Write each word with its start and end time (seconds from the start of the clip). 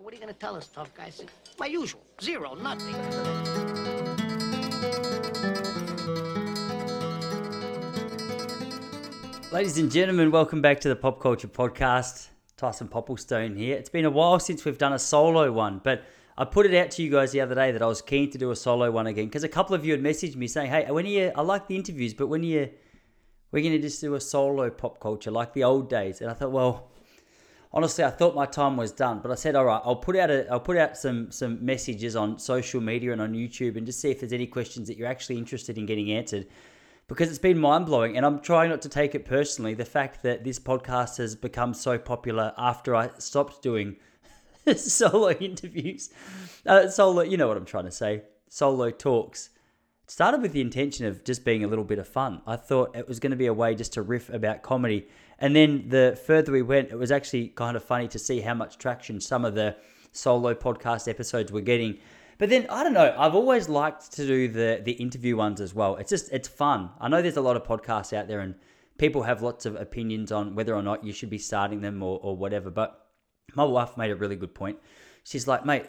So 0.00 0.04
what 0.04 0.14
are 0.14 0.16
you 0.16 0.22
going 0.22 0.32
to 0.32 0.40
tell 0.40 0.56
us, 0.56 0.66
tough 0.66 0.94
guy? 0.94 1.04
I 1.04 1.10
said, 1.10 1.30
my 1.58 1.66
usual. 1.66 2.00
Zero, 2.22 2.54
nothing. 2.54 2.94
Ladies 9.52 9.76
and 9.76 9.92
gentlemen, 9.92 10.30
welcome 10.30 10.62
back 10.62 10.80
to 10.80 10.88
the 10.88 10.96
Pop 10.96 11.20
Culture 11.20 11.48
Podcast. 11.48 12.28
Tyson 12.56 12.88
Popplestone 12.88 13.58
here. 13.58 13.76
It's 13.76 13.90
been 13.90 14.06
a 14.06 14.10
while 14.10 14.40
since 14.40 14.64
we've 14.64 14.78
done 14.78 14.94
a 14.94 14.98
solo 14.98 15.52
one, 15.52 15.82
but 15.84 16.04
I 16.38 16.46
put 16.46 16.64
it 16.64 16.74
out 16.74 16.90
to 16.92 17.02
you 17.02 17.10
guys 17.10 17.32
the 17.32 17.42
other 17.42 17.54
day 17.54 17.70
that 17.70 17.82
I 17.82 17.86
was 17.86 18.00
keen 18.00 18.30
to 18.30 18.38
do 18.38 18.50
a 18.52 18.56
solo 18.56 18.90
one 18.90 19.06
again 19.06 19.26
because 19.26 19.44
a 19.44 19.50
couple 19.50 19.74
of 19.74 19.84
you 19.84 19.92
had 19.92 20.02
messaged 20.02 20.34
me 20.34 20.46
saying, 20.46 20.70
"Hey, 20.70 20.90
when 20.90 21.04
are 21.04 21.08
you? 21.08 21.30
I 21.36 21.42
like 21.42 21.66
the 21.66 21.76
interviews, 21.76 22.14
but 22.14 22.28
when 22.28 22.40
are 22.40 22.44
you? 22.44 22.70
We're 23.52 23.62
going 23.62 23.74
to 23.74 23.82
just 23.82 24.00
do 24.00 24.14
a 24.14 24.20
solo 24.20 24.70
pop 24.70 24.98
culture 24.98 25.30
like 25.30 25.52
the 25.52 25.64
old 25.64 25.90
days." 25.90 26.22
And 26.22 26.30
I 26.30 26.32
thought, 26.32 26.52
well, 26.52 26.90
honestly, 27.72 28.04
I 28.04 28.10
thought 28.10 28.34
my 28.34 28.46
time 28.46 28.76
was 28.76 28.92
done, 28.92 29.20
but 29.20 29.30
I 29.30 29.34
said, 29.34 29.54
"All 29.54 29.64
right, 29.64 29.80
I'll 29.84 29.96
put 29.96 30.16
out 30.16 30.30
a, 30.30 30.50
I'll 30.50 30.60
put 30.60 30.76
out 30.76 30.96
some 30.96 31.30
some 31.30 31.64
messages 31.64 32.16
on 32.16 32.38
social 32.38 32.80
media 32.80 33.12
and 33.12 33.20
on 33.20 33.32
YouTube 33.32 33.76
and 33.76 33.86
just 33.86 34.00
see 34.00 34.10
if 34.10 34.20
there's 34.20 34.32
any 34.32 34.46
questions 34.46 34.88
that 34.88 34.96
you're 34.96 35.08
actually 35.08 35.38
interested 35.38 35.78
in 35.78 35.86
getting 35.86 36.10
answered." 36.12 36.46
because 37.10 37.28
it's 37.28 37.40
been 37.40 37.58
mind 37.58 37.86
blowing, 37.86 38.16
and 38.16 38.24
I'm 38.24 38.38
trying 38.38 38.70
not 38.70 38.82
to 38.82 38.88
take 38.88 39.16
it 39.16 39.24
personally. 39.24 39.74
The 39.74 39.84
fact 39.84 40.22
that 40.22 40.44
this 40.44 40.60
podcast 40.60 41.16
has 41.16 41.34
become 41.34 41.74
so 41.74 41.98
popular 41.98 42.54
after 42.56 42.94
I 42.94 43.10
stopped 43.18 43.62
doing 43.62 43.96
solo 44.76 45.30
interviews, 45.32 46.10
uh, 46.64 46.86
solo, 46.86 47.22
you 47.22 47.36
know 47.36 47.48
what 47.48 47.56
I'm 47.56 47.64
trying 47.64 47.86
to 47.86 47.90
say, 47.90 48.22
solo 48.48 48.90
talks. 48.90 49.50
It 50.04 50.10
started 50.12 50.40
with 50.40 50.52
the 50.52 50.60
intention 50.60 51.04
of 51.04 51.24
just 51.24 51.44
being 51.44 51.64
a 51.64 51.66
little 51.66 51.84
bit 51.84 51.98
of 51.98 52.06
fun. 52.06 52.42
I 52.46 52.54
thought 52.54 52.94
it 52.94 53.08
was 53.08 53.18
going 53.18 53.32
to 53.32 53.36
be 53.36 53.46
a 53.46 53.54
way 53.54 53.74
just 53.74 53.94
to 53.94 54.02
riff 54.02 54.30
about 54.30 54.62
comedy. 54.62 55.08
And 55.40 55.56
then 55.56 55.88
the 55.88 56.20
further 56.26 56.52
we 56.52 56.62
went, 56.62 56.90
it 56.90 56.98
was 56.98 57.10
actually 57.10 57.48
kind 57.48 57.76
of 57.76 57.82
funny 57.82 58.08
to 58.08 58.18
see 58.18 58.40
how 58.40 58.54
much 58.54 58.78
traction 58.78 59.20
some 59.20 59.44
of 59.44 59.54
the 59.54 59.76
solo 60.12 60.54
podcast 60.54 61.08
episodes 61.08 61.50
were 61.50 61.60
getting 61.60 61.98
but 62.40 62.48
then 62.48 62.66
I 62.70 62.82
don't 62.82 62.94
know. 62.94 63.14
I've 63.18 63.34
always 63.34 63.68
liked 63.68 64.12
to 64.12 64.26
do 64.26 64.48
the 64.48 64.80
the 64.82 64.92
interview 64.92 65.36
ones 65.36 65.60
as 65.60 65.74
well. 65.74 65.96
It's 65.96 66.08
just 66.08 66.32
it's 66.32 66.48
fun. 66.48 66.88
I 66.98 67.06
know 67.06 67.20
there's 67.20 67.36
a 67.36 67.42
lot 67.42 67.54
of 67.54 67.64
podcasts 67.64 68.16
out 68.16 68.28
there 68.28 68.40
and 68.40 68.54
people 68.96 69.22
have 69.24 69.42
lots 69.42 69.66
of 69.66 69.76
opinions 69.76 70.32
on 70.32 70.54
whether 70.54 70.74
or 70.74 70.82
not 70.82 71.04
you 71.04 71.12
should 71.12 71.28
be 71.28 71.36
starting 71.36 71.82
them 71.82 72.02
or, 72.02 72.18
or 72.22 72.34
whatever. 72.34 72.70
But 72.70 72.98
my 73.54 73.64
wife 73.64 73.98
made 73.98 74.10
a 74.10 74.16
really 74.16 74.36
good 74.36 74.54
point. 74.54 74.78
She's 75.22 75.46
like, 75.46 75.66
mate, 75.66 75.84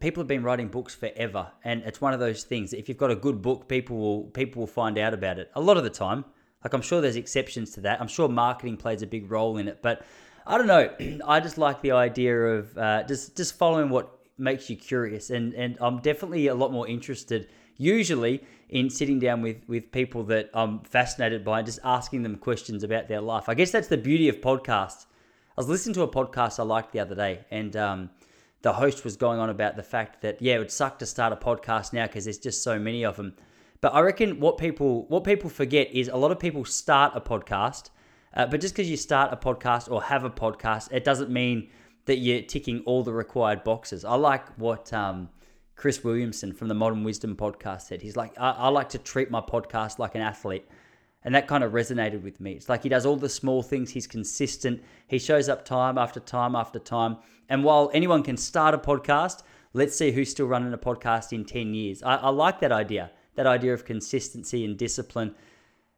people 0.00 0.20
have 0.20 0.28
been 0.28 0.42
writing 0.42 0.68
books 0.68 0.94
forever, 0.94 1.50
and 1.64 1.82
it's 1.84 2.02
one 2.02 2.12
of 2.12 2.20
those 2.20 2.44
things. 2.44 2.74
If 2.74 2.90
you've 2.90 2.98
got 2.98 3.10
a 3.10 3.16
good 3.16 3.40
book, 3.40 3.66
people 3.66 3.96
will 3.96 4.24
people 4.24 4.60
will 4.60 4.66
find 4.66 4.98
out 4.98 5.14
about 5.14 5.38
it. 5.38 5.50
A 5.54 5.62
lot 5.62 5.78
of 5.78 5.84
the 5.84 5.88
time, 5.88 6.26
like 6.66 6.74
I'm 6.74 6.82
sure 6.82 7.00
there's 7.00 7.14
exceptions 7.14 7.70
to 7.74 7.80
that. 7.82 8.00
I'm 8.00 8.08
sure 8.08 8.28
marketing 8.28 8.76
plays 8.76 9.00
a 9.00 9.06
big 9.06 9.30
role 9.30 9.56
in 9.58 9.68
it, 9.68 9.82
but 9.82 10.04
I 10.44 10.58
don't 10.58 10.66
know. 10.66 10.90
I 11.28 11.38
just 11.38 11.58
like 11.58 11.80
the 11.80 11.92
idea 11.92 12.36
of 12.36 12.76
uh, 12.76 13.04
just 13.04 13.36
just 13.36 13.56
following 13.56 13.88
what 13.88 14.18
makes 14.36 14.68
you 14.68 14.74
curious, 14.76 15.30
and 15.30 15.54
and 15.54 15.78
I'm 15.80 16.00
definitely 16.00 16.48
a 16.48 16.56
lot 16.56 16.72
more 16.72 16.88
interested 16.88 17.48
usually 17.76 18.42
in 18.68 18.90
sitting 18.90 19.20
down 19.20 19.42
with 19.42 19.58
with 19.68 19.92
people 19.92 20.24
that 20.24 20.50
I'm 20.54 20.80
fascinated 20.80 21.44
by 21.44 21.58
and 21.58 21.66
just 21.66 21.78
asking 21.84 22.24
them 22.24 22.34
questions 22.34 22.82
about 22.82 23.06
their 23.06 23.20
life. 23.20 23.48
I 23.48 23.54
guess 23.54 23.70
that's 23.70 23.86
the 23.86 23.96
beauty 23.96 24.28
of 24.28 24.40
podcasts. 24.40 25.06
I 25.56 25.60
was 25.60 25.68
listening 25.68 25.94
to 25.94 26.02
a 26.02 26.08
podcast 26.08 26.58
I 26.58 26.64
liked 26.64 26.90
the 26.90 26.98
other 26.98 27.14
day, 27.14 27.44
and 27.52 27.76
um, 27.76 28.10
the 28.62 28.72
host 28.72 29.04
was 29.04 29.16
going 29.16 29.38
on 29.38 29.50
about 29.50 29.76
the 29.76 29.84
fact 29.84 30.20
that 30.22 30.42
yeah, 30.42 30.56
it 30.56 30.58
would 30.58 30.72
suck 30.72 30.98
to 30.98 31.06
start 31.06 31.32
a 31.32 31.36
podcast 31.36 31.92
now 31.92 32.08
because 32.08 32.24
there's 32.24 32.38
just 32.38 32.64
so 32.64 32.76
many 32.76 33.04
of 33.04 33.16
them. 33.16 33.36
But 33.80 33.94
I 33.94 34.00
reckon 34.00 34.40
what 34.40 34.58
people 34.58 35.06
what 35.08 35.24
people 35.24 35.50
forget 35.50 35.90
is 35.92 36.08
a 36.08 36.16
lot 36.16 36.30
of 36.30 36.38
people 36.38 36.64
start 36.64 37.12
a 37.14 37.20
podcast, 37.20 37.90
uh, 38.34 38.46
but 38.46 38.60
just 38.60 38.74
because 38.74 38.90
you 38.90 38.96
start 38.96 39.32
a 39.32 39.36
podcast 39.36 39.90
or 39.90 40.02
have 40.02 40.24
a 40.24 40.30
podcast, 40.30 40.92
it 40.92 41.04
doesn't 41.04 41.30
mean 41.30 41.68
that 42.06 42.18
you're 42.18 42.42
ticking 42.42 42.82
all 42.86 43.02
the 43.02 43.12
required 43.12 43.64
boxes. 43.64 44.04
I 44.04 44.14
like 44.14 44.46
what 44.56 44.92
um, 44.92 45.28
Chris 45.74 46.02
Williamson 46.02 46.52
from 46.52 46.68
the 46.68 46.74
Modern 46.74 47.04
Wisdom 47.04 47.36
podcast 47.36 47.82
said. 47.82 48.00
He's 48.00 48.16
like, 48.16 48.32
I, 48.38 48.50
I 48.52 48.68
like 48.68 48.88
to 48.90 48.98
treat 48.98 49.30
my 49.30 49.40
podcast 49.40 49.98
like 49.98 50.14
an 50.14 50.22
athlete. 50.22 50.64
And 51.22 51.34
that 51.34 51.48
kind 51.48 51.64
of 51.64 51.72
resonated 51.72 52.22
with 52.22 52.40
me. 52.40 52.52
It's 52.52 52.68
like 52.68 52.84
he 52.84 52.88
does 52.88 53.04
all 53.04 53.16
the 53.16 53.28
small 53.28 53.60
things, 53.62 53.90
he's 53.90 54.06
consistent, 54.06 54.80
he 55.08 55.18
shows 55.18 55.48
up 55.48 55.64
time 55.64 55.98
after 55.98 56.20
time 56.20 56.54
after 56.54 56.78
time. 56.78 57.16
And 57.48 57.64
while 57.64 57.90
anyone 57.92 58.22
can 58.22 58.36
start 58.36 58.74
a 58.74 58.78
podcast, 58.78 59.42
let's 59.72 59.96
see 59.96 60.12
who's 60.12 60.30
still 60.30 60.46
running 60.46 60.72
a 60.72 60.78
podcast 60.78 61.32
in 61.32 61.44
10 61.44 61.74
years. 61.74 62.02
I, 62.02 62.14
I 62.16 62.28
like 62.28 62.60
that 62.60 62.70
idea, 62.70 63.10
that 63.36 63.46
idea 63.46 63.72
of 63.72 63.84
consistency 63.84 64.64
and 64.64 64.76
discipline. 64.76 65.34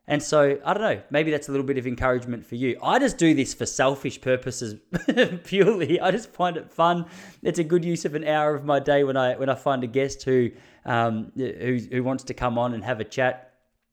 And 0.06 0.22
so, 0.22 0.59
I 0.65 0.72
don't 0.72 0.82
know, 0.82 1.03
maybe 1.10 1.31
that's 1.31 1.49
a 1.49 1.53
little 1.53 1.66
bit 1.66 1.76
of 1.76 1.87
encouragement 1.87 2.44
for 2.47 2.54
you. 2.54 2.78
I 2.82 2.99
just 2.99 3.19
do 3.19 3.34
this 3.34 3.53
for 3.53 3.66
selfish 3.66 4.21
purposes 4.21 4.81
purely. 5.44 6.00
I 6.00 6.10
just 6.10 6.31
find 6.31 6.56
it 6.56 6.72
fun. 6.72 7.04
It's 7.43 7.59
a 7.59 7.65
good 7.65 7.84
use 7.84 8.06
of 8.06 8.15
an 8.15 8.25
hour 8.25 8.54
of 8.54 8.65
my 8.65 8.81
day 8.81 9.04
when 9.04 9.19
I 9.19 9.37
when 9.37 9.50
I 9.50 9.54
find 9.54 9.84
a 9.84 9.87
guest 9.87 10.22
who 10.22 10.50
um, 10.87 11.31
who, 11.37 11.78
who 11.93 12.03
wants 12.03 12.25
to 12.25 12.34
come 12.34 12.56
on 12.56 12.72
and 12.72 12.82
have 12.84 13.00
a 13.00 13.04
chat. 13.04 13.53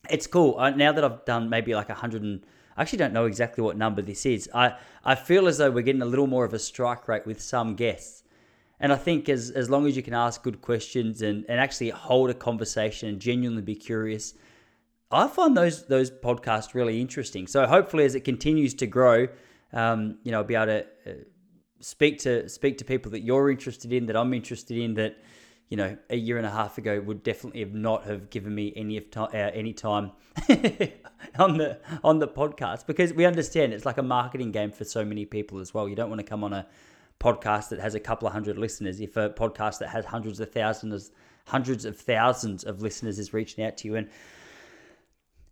It's 0.10 0.26
cool. 0.26 0.56
I, 0.58 0.70
now 0.70 0.94
that 0.94 1.04
I've 1.04 1.26
done 1.26 1.50
maybe 1.50 1.76
like 1.76 1.90
a 1.90 1.96
hundred 1.96 2.22
and 2.24 2.46
I 2.78 2.82
actually 2.82 3.00
don't 3.00 3.14
know 3.14 3.26
exactly 3.26 3.64
what 3.64 3.78
number 3.78 4.02
this 4.02 4.26
is. 4.26 4.50
I, 4.54 4.76
I 5.04 5.16
feel 5.16 5.48
as 5.48 5.58
though 5.58 5.72
we're 5.72 5.82
getting 5.82 6.02
a 6.02 6.06
little 6.06 6.28
more 6.28 6.46
of 6.46 6.54
a 6.54 6.60
strike 6.60 7.08
rate 7.08 7.26
with 7.26 7.42
some 7.42 7.76
guests. 7.76 8.24
And 8.80 8.92
I 8.92 8.98
think 8.98 9.30
as, 9.30 9.52
as 9.52 9.70
long 9.70 9.88
as 9.88 9.96
you 9.96 10.04
can 10.04 10.14
ask 10.14 10.44
good 10.44 10.62
questions 10.62 11.22
and, 11.22 11.46
and 11.48 11.60
actually 11.60 11.90
hold 11.92 12.30
a 12.30 12.34
conversation 12.34 13.08
and 13.10 13.20
genuinely 13.20 13.62
be 13.62 13.76
curious, 13.76 14.34
I 15.12 15.28
find 15.28 15.56
those 15.56 15.86
those 15.86 16.12
podcasts 16.12 16.74
really 16.74 17.00
interesting. 17.00 17.48
So 17.48 17.66
hopefully, 17.68 18.06
as 18.06 18.16
it 18.16 18.22
continues 18.22 18.74
to 18.76 18.88
grow, 18.88 19.28
um, 19.72 20.18
you 20.24 20.32
know, 20.32 20.40
I'll 20.40 20.44
be 20.44 20.56
able 20.56 20.66
to 20.68 20.82
uh, 20.82 21.14
speak 21.80 22.20
to 22.20 22.50
speak 22.50 22.78
to 22.80 22.86
people 22.86 23.12
that 23.12 23.22
you're 23.22 23.50
interested 23.50 23.94
in, 23.94 24.08
that 24.08 24.18
I'm 24.18 24.34
interested 24.34 24.78
in, 24.78 24.96
that 24.96 25.18
you 25.70 25.78
know, 25.78 25.98
a 26.10 26.16
year 26.16 26.38
and 26.38 26.46
a 26.46 26.52
half 26.52 26.78
ago 26.78 27.02
would 27.02 27.24
definitely 27.24 27.62
have 27.62 27.74
not 27.74 28.04
have 28.06 28.30
given 28.30 28.54
me 28.54 28.72
any 28.76 28.98
of 28.98 29.10
time, 29.10 29.30
uh, 29.34 29.52
any 29.54 29.74
time 29.74 30.12
on 31.40 31.58
the 31.58 31.80
on 32.04 32.20
the 32.20 32.28
podcast 32.28 32.86
because 32.86 33.14
we 33.14 33.26
understand 33.26 33.74
it's 33.74 33.86
like 33.86 33.98
a 33.98 34.04
marketing 34.04 34.52
game 34.52 34.72
for 34.72 34.84
so 34.84 35.04
many 35.04 35.26
people 35.26 35.60
as 35.60 35.74
well. 35.74 35.90
You 35.90 35.96
don't 35.96 36.10
want 36.10 36.20
to 36.20 36.26
come 36.26 36.44
on 36.44 36.54
a 36.54 36.68
podcast 37.20 37.70
that 37.70 37.80
has 37.80 37.96
a 37.96 38.00
couple 38.00 38.28
of 38.28 38.34
hundred 38.34 38.58
listeners 38.58 39.00
if 39.00 39.18
a 39.18 39.30
podcast 39.30 39.80
that 39.80 39.90
has 39.90 40.06
hundreds 40.06 40.40
of 40.40 40.52
thousands 40.52 41.12
hundreds 41.48 41.86
of 41.86 41.98
thousands 41.98 42.64
of 42.64 42.82
listeners 42.82 43.20
is 43.20 43.34
reaching 43.34 43.64
out 43.64 43.78
to 43.78 43.88
you 43.88 43.96
and 43.96 44.10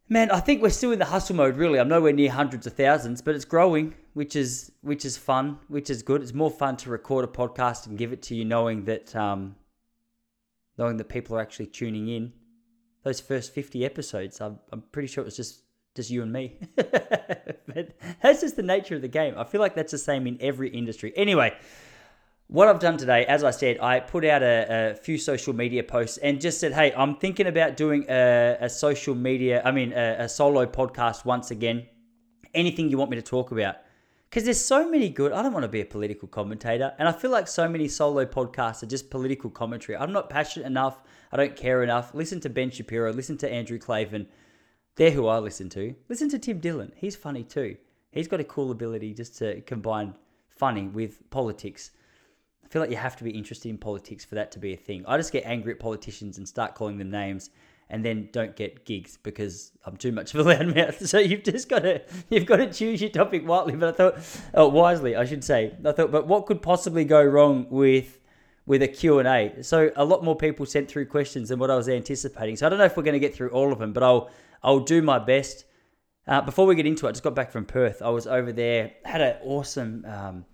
Man, 0.10 0.30
I 0.32 0.42
think 0.42 0.62
we're 0.62 0.70
still 0.70 0.92
in 0.92 1.00
the 1.00 1.06
hustle 1.06 1.36
mode. 1.36 1.56
Really, 1.56 1.80
I'm 1.80 1.88
nowhere 1.88 2.12
near 2.12 2.30
hundreds 2.30 2.68
of 2.68 2.74
thousands, 2.74 3.22
but 3.22 3.36
it's 3.36 3.46
growing, 3.46 3.96
which 4.14 4.36
is 4.36 4.72
which 4.82 5.06
is 5.06 5.18
fun, 5.18 5.60
which 5.70 5.90
is 5.90 6.04
good. 6.04 6.22
It's 6.22 6.34
more 6.34 6.52
fun 6.52 6.76
to 6.78 6.90
record 6.90 7.24
a 7.24 7.28
podcast 7.28 7.88
and 7.88 7.98
give 7.98 8.12
it 8.12 8.22
to 8.24 8.36
you, 8.36 8.44
knowing 8.44 8.84
that 8.84 9.16
um, 9.16 9.56
knowing 10.78 10.98
that 10.98 11.06
people 11.06 11.38
are 11.38 11.42
actually 11.42 11.68
tuning 11.68 12.10
in. 12.10 12.34
Those 13.04 13.20
first 13.20 13.54
50 13.54 13.84
episodes, 13.84 14.40
I'm, 14.40 14.60
I'm 14.72 14.82
pretty 14.92 15.08
sure 15.08 15.22
it 15.22 15.26
was 15.26 15.36
just 15.36 15.64
just 15.96 16.10
you 16.10 16.24
and 16.24 16.32
me. 16.32 16.58
but 16.76 17.94
that's 18.22 18.42
just 18.42 18.56
the 18.56 18.64
nature 18.64 18.96
of 18.96 19.02
the 19.02 19.08
game. 19.08 19.36
I 19.38 19.44
feel 19.44 19.62
like 19.62 19.76
that's 19.76 19.92
the 19.92 19.98
same 19.98 20.28
in 20.28 20.38
every 20.42 20.70
industry. 20.70 21.14
Anyway, 21.16 21.56
what 22.48 22.68
I've 22.68 22.80
done 22.80 22.98
today, 22.98 23.26
as 23.26 23.44
I 23.44 23.52
said, 23.52 23.80
I 23.80 24.00
put 24.00 24.26
out 24.26 24.44
a, 24.44 24.92
a, 24.92 24.96
few 24.96 25.18
social 25.18 25.54
media 25.54 25.84
posts 25.84 26.18
and 26.18 26.42
just 26.42 26.60
said, 26.60 26.74
hey, 26.74 26.94
I'm 26.94 27.16
thinking 27.16 27.48
about 27.48 27.78
doing 27.78 28.06
a, 28.10 28.58
a 28.62 28.70
social 28.70 29.16
media, 29.16 29.62
I 29.64 29.72
mean, 29.72 29.94
a, 29.94 30.18
a, 30.20 30.30
solo 30.30 30.66
podcast 30.66 31.26
once 31.26 31.52
again. 31.52 31.88
Anything 32.54 32.90
you 32.90 32.98
want 32.98 33.10
me 33.10 33.16
to 33.18 33.24
talk 33.24 33.52
about? 33.52 33.78
Because 34.30 34.44
there's 34.44 34.64
so 34.64 34.90
many 34.90 35.10
good, 35.10 35.32
I 35.32 35.42
don't 35.42 35.54
want 35.54 35.64
to 35.64 35.70
be 35.70 35.82
a 35.82 35.86
political 35.86 36.28
commentator. 36.28 36.94
And 36.98 37.08
I 37.08 37.12
feel 37.12 37.32
like 37.32 37.48
so 37.48 37.68
many 37.70 37.88
solo 37.88 38.26
podcasts 38.26 38.84
are 38.84 38.88
just 38.88 39.10
political 39.10 39.50
commentary. 39.50 39.98
I'm 39.98 40.12
not 40.12 40.30
passionate 40.30 40.66
enough. 40.66 41.02
I 41.32 41.38
don't 41.38 41.56
care 41.56 41.82
enough. 41.84 42.14
Listen 42.14 42.40
to 42.42 42.50
Ben 42.50 42.70
Shapiro, 42.70 43.14
listen 43.14 43.38
to 43.38 43.52
Andrew 43.52 43.78
Klavan. 43.80 44.28
They're 44.96 45.12
who 45.12 45.28
I 45.28 45.40
listen 45.40 45.70
to. 45.70 45.96
Listen 46.10 46.30
to 46.30 46.40
Tim 46.40 46.60
Dillon. 46.60 46.92
He's 46.96 47.16
funny 47.16 47.44
too. 47.44 47.78
He's 48.12 48.28
got 48.28 48.40
a 48.40 48.44
cool 48.44 48.72
ability 48.72 49.14
just 49.14 49.38
to 49.40 49.62
combine 49.62 50.14
funny 50.50 50.88
with 50.88 51.30
politics 51.32 51.92
I 52.64 52.68
feel 52.70 52.82
like 52.82 52.92
you 52.92 52.98
have 52.98 53.16
to 53.18 53.24
be 53.24 53.32
interested 53.32 53.70
in 53.70 53.78
politics 53.78 54.26
for 54.26 54.36
that 54.36 54.52
to 54.54 54.60
be 54.60 54.74
a 54.74 54.78
thing. 54.78 55.04
I 55.08 55.18
just 55.18 55.32
get 55.32 55.46
angry 55.46 55.74
at 55.74 55.80
politicians 55.80 56.38
and 56.38 56.48
start 56.48 56.76
calling 56.76 56.98
them 56.98 57.12
names 57.12 57.50
and 57.90 58.04
then 58.04 58.30
don't 58.32 58.56
get 58.56 58.86
gigs 58.86 59.18
because 59.22 59.72
I'm 59.86 59.98
too 59.98 60.12
much 60.12 60.34
of 60.34 60.46
a 60.46 60.56
loudmouth. 60.56 61.08
So 61.08 61.20
you've 61.20 61.44
just 61.44 61.70
got 61.70 61.80
to 61.80 62.02
you've 62.30 62.46
got 62.46 62.58
to 62.58 62.72
choose 62.72 63.02
your 63.02 63.10
topic 63.10 63.48
wisely. 63.48 63.76
But 63.76 63.90
I 63.90 63.92
thought, 63.92 64.40
oh, 64.54 64.70
wisely, 64.70 65.16
I 65.16 65.26
should 65.26 65.44
say. 65.44 65.76
I 65.86 65.92
thought, 65.92 66.12
but 66.12 66.26
what 66.28 66.46
could 66.46 66.62
possibly 66.62 67.06
go 67.06 67.24
wrong 67.24 67.68
with 67.70 68.20
with 68.66 68.82
a 68.82 68.88
Q&A? 68.88 69.62
So 69.62 69.92
a 69.96 70.06
lot 70.06 70.24
more 70.24 70.36
people 70.36 70.66
sent 70.66 70.90
through 70.90 71.08
questions 71.08 71.50
than 71.50 71.60
what 71.60 71.70
I 71.70 71.76
was 71.76 71.90
anticipating. 71.90 72.56
So 72.56 72.66
I 72.66 72.70
don't 72.70 72.80
know 72.80 72.86
if 72.86 72.96
we're 72.96 73.04
going 73.04 73.14
to 73.14 73.20
get 73.20 73.36
through 73.36 73.50
all 73.50 73.74
of 73.74 73.80
them, 73.80 73.92
but 73.94 74.04
I'll 74.04 74.32
I'll 74.64 74.80
do 74.80 75.02
my 75.02 75.20
best. 75.20 75.66
Uh, 76.26 76.42
before 76.42 76.66
we 76.66 76.76
get 76.76 76.86
into 76.86 77.06
it, 77.06 77.10
I 77.10 77.12
just 77.12 77.24
got 77.24 77.36
back 77.36 77.52
from 77.52 77.66
Perth. 77.66 78.02
I 78.02 78.10
was 78.10 78.28
over 78.28 78.52
there, 78.54 78.94
had 79.04 79.22
an 79.22 79.38
awesome 79.44 80.06
um, 80.08 80.46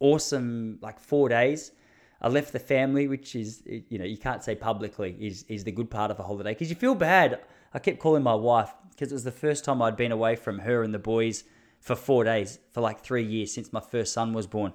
awesome 0.00 0.78
like 0.82 1.00
four 1.00 1.28
days. 1.28 1.72
I 2.20 2.28
left 2.28 2.52
the 2.52 2.58
family, 2.58 3.08
which 3.08 3.34
is 3.34 3.62
you 3.66 3.98
know 3.98 4.04
you 4.04 4.18
can't 4.18 4.44
say 4.44 4.54
publicly 4.54 5.16
is 5.18 5.44
is 5.48 5.64
the 5.64 5.72
good 5.72 5.90
part 5.90 6.10
of 6.10 6.20
a 6.20 6.22
holiday 6.22 6.52
because 6.52 6.68
you 6.70 6.76
feel 6.76 6.94
bad. 6.94 7.40
I 7.72 7.78
kept 7.78 7.98
calling 7.98 8.22
my 8.22 8.34
wife 8.34 8.72
because 8.90 9.10
it 9.10 9.14
was 9.14 9.24
the 9.24 9.32
first 9.32 9.64
time 9.64 9.82
I'd 9.82 9.96
been 9.96 10.12
away 10.12 10.36
from 10.36 10.60
her 10.60 10.82
and 10.82 10.94
the 10.94 10.98
boys 10.98 11.44
for 11.80 11.96
four 11.96 12.24
days 12.24 12.58
for 12.72 12.80
like 12.80 13.00
three 13.00 13.24
years 13.24 13.52
since 13.52 13.72
my 13.72 13.80
first 13.80 14.12
son 14.12 14.32
was 14.32 14.46
born. 14.46 14.72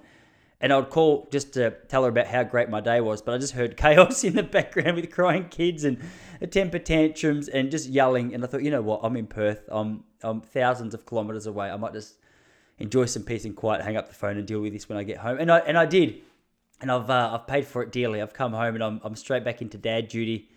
And 0.62 0.74
I'd 0.74 0.90
call 0.90 1.30
just 1.32 1.54
to 1.54 1.72
tell 1.88 2.04
her 2.04 2.10
about 2.10 2.28
how 2.28 2.44
great 2.44 2.70
my 2.70 2.82
day 2.82 3.00
was, 3.00 3.22
but 3.22 3.34
I 3.34 3.38
just 3.38 3.54
heard 3.54 3.78
chaos 3.84 4.24
in 4.24 4.34
the 4.36 4.44
background 4.44 4.96
with 4.96 5.10
crying 5.12 5.48
kids 5.50 5.84
and 5.86 5.98
temper 6.52 6.80
tantrums 6.80 7.48
and 7.48 7.72
just 7.72 7.88
yelling. 7.88 8.34
And 8.34 8.44
I 8.44 8.48
thought, 8.48 8.64
you 8.64 8.72
know 8.72 8.82
what? 8.82 9.02
I'm 9.04 9.16
in 9.16 9.28
Perth. 9.28 9.68
I'm 9.70 10.04
I'm 10.22 10.42
thousands 10.42 10.94
of 10.94 11.06
kilometers 11.06 11.46
away. 11.48 11.70
I 11.70 11.78
might 11.78 11.94
just 11.94 12.16
enjoy 12.78 13.06
some 13.06 13.24
peace 13.24 13.46
and 13.46 13.56
quiet, 13.56 13.84
hang 13.84 13.98
up 13.98 14.08
the 14.08 14.16
phone, 14.16 14.38
and 14.38 14.46
deal 14.46 14.62
with 14.62 14.74
this 14.74 14.90
when 14.90 14.98
I 14.98 15.04
get 15.04 15.18
home. 15.18 15.38
And 15.40 15.52
I 15.52 15.60
and 15.60 15.78
I 15.78 15.86
did, 15.86 16.22
and 16.82 16.92
I've 16.92 17.10
uh, 17.10 17.32
I've 17.34 17.48
paid 17.48 17.66
for 17.66 17.82
it 17.82 17.92
dearly. 17.92 18.22
I've 18.22 18.34
come 18.34 18.54
home 18.54 18.76
and 18.76 18.84
I'm 18.84 19.02
I'm 19.04 19.16
straight 19.16 19.44
back 19.44 19.62
into 19.62 19.78
dad 19.78 20.08
duty. 20.08 20.50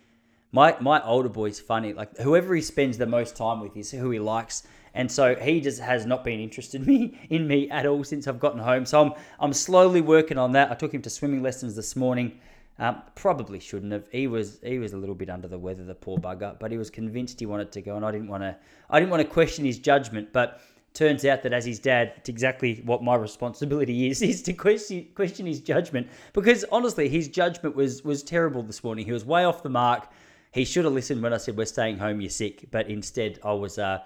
My 0.50 0.76
my 0.80 1.02
older 1.02 1.28
boy's 1.28 1.60
funny. 1.60 1.92
Like 1.92 2.16
whoever 2.18 2.54
he 2.54 2.62
spends 2.62 2.98
the 2.98 3.06
most 3.06 3.36
time 3.36 3.60
with 3.60 3.76
is 3.76 3.90
who 3.90 4.10
he 4.10 4.18
likes. 4.18 4.64
And 4.94 5.10
so 5.10 5.34
he 5.34 5.60
just 5.60 5.80
has 5.80 6.06
not 6.06 6.24
been 6.24 6.40
interested 6.40 6.80
in 6.86 6.86
me 6.86 7.18
in 7.30 7.46
me 7.46 7.70
at 7.70 7.86
all 7.86 8.04
since 8.04 8.26
I've 8.26 8.40
gotten 8.40 8.60
home. 8.60 8.86
So 8.86 9.02
I'm 9.02 9.12
I'm 9.40 9.52
slowly 9.52 10.00
working 10.00 10.38
on 10.38 10.52
that. 10.52 10.70
I 10.70 10.74
took 10.74 10.92
him 10.92 11.02
to 11.02 11.10
swimming 11.10 11.42
lessons 11.42 11.76
this 11.76 11.96
morning. 11.96 12.38
Um, 12.78 13.02
probably 13.14 13.60
shouldn't 13.60 13.92
have. 13.92 14.08
He 14.10 14.26
was 14.26 14.58
he 14.62 14.78
was 14.78 14.92
a 14.92 14.96
little 14.96 15.14
bit 15.14 15.30
under 15.30 15.46
the 15.46 15.58
weather, 15.58 15.84
the 15.84 15.94
poor 15.94 16.18
bugger, 16.18 16.58
but 16.58 16.70
he 16.70 16.78
was 16.78 16.90
convinced 16.90 17.38
he 17.38 17.46
wanted 17.46 17.70
to 17.72 17.82
go, 17.82 17.96
and 17.96 18.04
I 18.04 18.10
didn't 18.10 18.28
want 18.28 18.42
to. 18.42 18.56
I 18.88 18.98
didn't 18.98 19.10
want 19.10 19.22
to 19.22 19.28
question 19.28 19.64
his 19.64 19.78
judgment, 19.78 20.32
but 20.32 20.62
turns 20.94 21.24
out 21.24 21.42
that 21.42 21.52
as 21.52 21.64
his 21.64 21.78
dad, 21.78 22.12
it's 22.16 22.28
exactly 22.28 22.82
what 22.84 23.02
my 23.02 23.14
responsibility 23.14 24.08
is: 24.08 24.22
is 24.32 24.42
to 24.42 24.52
question 24.54 25.06
question 25.14 25.46
his 25.46 25.60
judgment. 25.60 26.08
Because 26.32 26.64
honestly, 26.72 27.08
his 27.08 27.28
judgment 27.28 27.76
was 27.76 28.02
was 28.04 28.22
terrible 28.22 28.62
this 28.62 28.82
morning. 28.82 29.04
He 29.04 29.12
was 29.12 29.24
way 29.24 29.44
off 29.44 29.62
the 29.62 29.70
mark. 29.70 30.08
He 30.52 30.64
should 30.64 30.84
have 30.84 30.94
listened 30.94 31.22
when 31.22 31.32
I 31.32 31.38
said 31.38 31.56
we're 31.56 31.66
staying 31.66 31.98
home. 31.98 32.20
You're 32.20 32.30
sick, 32.30 32.66
but 32.70 32.88
instead 32.88 33.38
I 33.44 33.52
was. 33.52 33.78
Uh, 33.78 34.00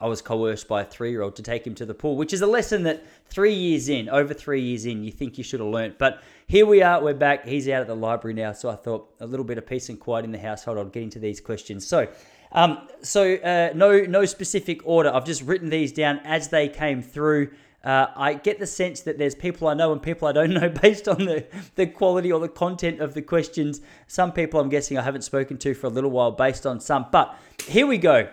I 0.00 0.08
was 0.08 0.20
coerced 0.20 0.68
by 0.68 0.82
a 0.82 0.84
three 0.84 1.10
year 1.10 1.22
old 1.22 1.36
to 1.36 1.42
take 1.42 1.66
him 1.66 1.74
to 1.76 1.86
the 1.86 1.94
pool, 1.94 2.16
which 2.16 2.32
is 2.32 2.42
a 2.42 2.46
lesson 2.46 2.82
that 2.82 3.04
three 3.28 3.54
years 3.54 3.88
in, 3.88 4.08
over 4.08 4.34
three 4.34 4.60
years 4.60 4.84
in, 4.84 5.02
you 5.02 5.10
think 5.10 5.38
you 5.38 5.44
should 5.44 5.60
have 5.60 5.68
learnt. 5.68 5.98
But 5.98 6.22
here 6.46 6.66
we 6.66 6.82
are, 6.82 7.02
we're 7.02 7.14
back. 7.14 7.46
He's 7.46 7.68
out 7.68 7.80
at 7.80 7.86
the 7.86 7.96
library 7.96 8.34
now. 8.34 8.52
So 8.52 8.68
I 8.68 8.76
thought 8.76 9.08
a 9.20 9.26
little 9.26 9.44
bit 9.44 9.58
of 9.58 9.66
peace 9.66 9.88
and 9.88 9.98
quiet 9.98 10.24
in 10.24 10.32
the 10.32 10.38
household. 10.38 10.78
I'll 10.78 10.84
get 10.84 11.02
into 11.02 11.18
these 11.18 11.40
questions. 11.40 11.86
So, 11.86 12.08
um, 12.52 12.86
so 13.02 13.34
uh, 13.36 13.70
no, 13.74 14.00
no 14.00 14.24
specific 14.26 14.80
order. 14.84 15.12
I've 15.12 15.24
just 15.24 15.42
written 15.42 15.70
these 15.70 15.92
down 15.92 16.20
as 16.24 16.48
they 16.48 16.68
came 16.68 17.02
through. 17.02 17.50
Uh, 17.82 18.08
I 18.16 18.34
get 18.34 18.58
the 18.58 18.66
sense 18.66 19.02
that 19.02 19.16
there's 19.16 19.34
people 19.34 19.68
I 19.68 19.74
know 19.74 19.92
and 19.92 20.02
people 20.02 20.28
I 20.28 20.32
don't 20.32 20.52
know 20.52 20.68
based 20.82 21.08
on 21.08 21.24
the, 21.24 21.46
the 21.76 21.86
quality 21.86 22.32
or 22.32 22.40
the 22.40 22.48
content 22.48 23.00
of 23.00 23.14
the 23.14 23.22
questions. 23.22 23.80
Some 24.08 24.32
people 24.32 24.60
I'm 24.60 24.68
guessing 24.68 24.98
I 24.98 25.02
haven't 25.02 25.22
spoken 25.22 25.56
to 25.58 25.72
for 25.72 25.86
a 25.86 25.90
little 25.90 26.10
while 26.10 26.32
based 26.32 26.66
on 26.66 26.80
some. 26.80 27.06
But 27.10 27.38
here 27.66 27.86
we 27.86 27.96
go. 27.96 28.28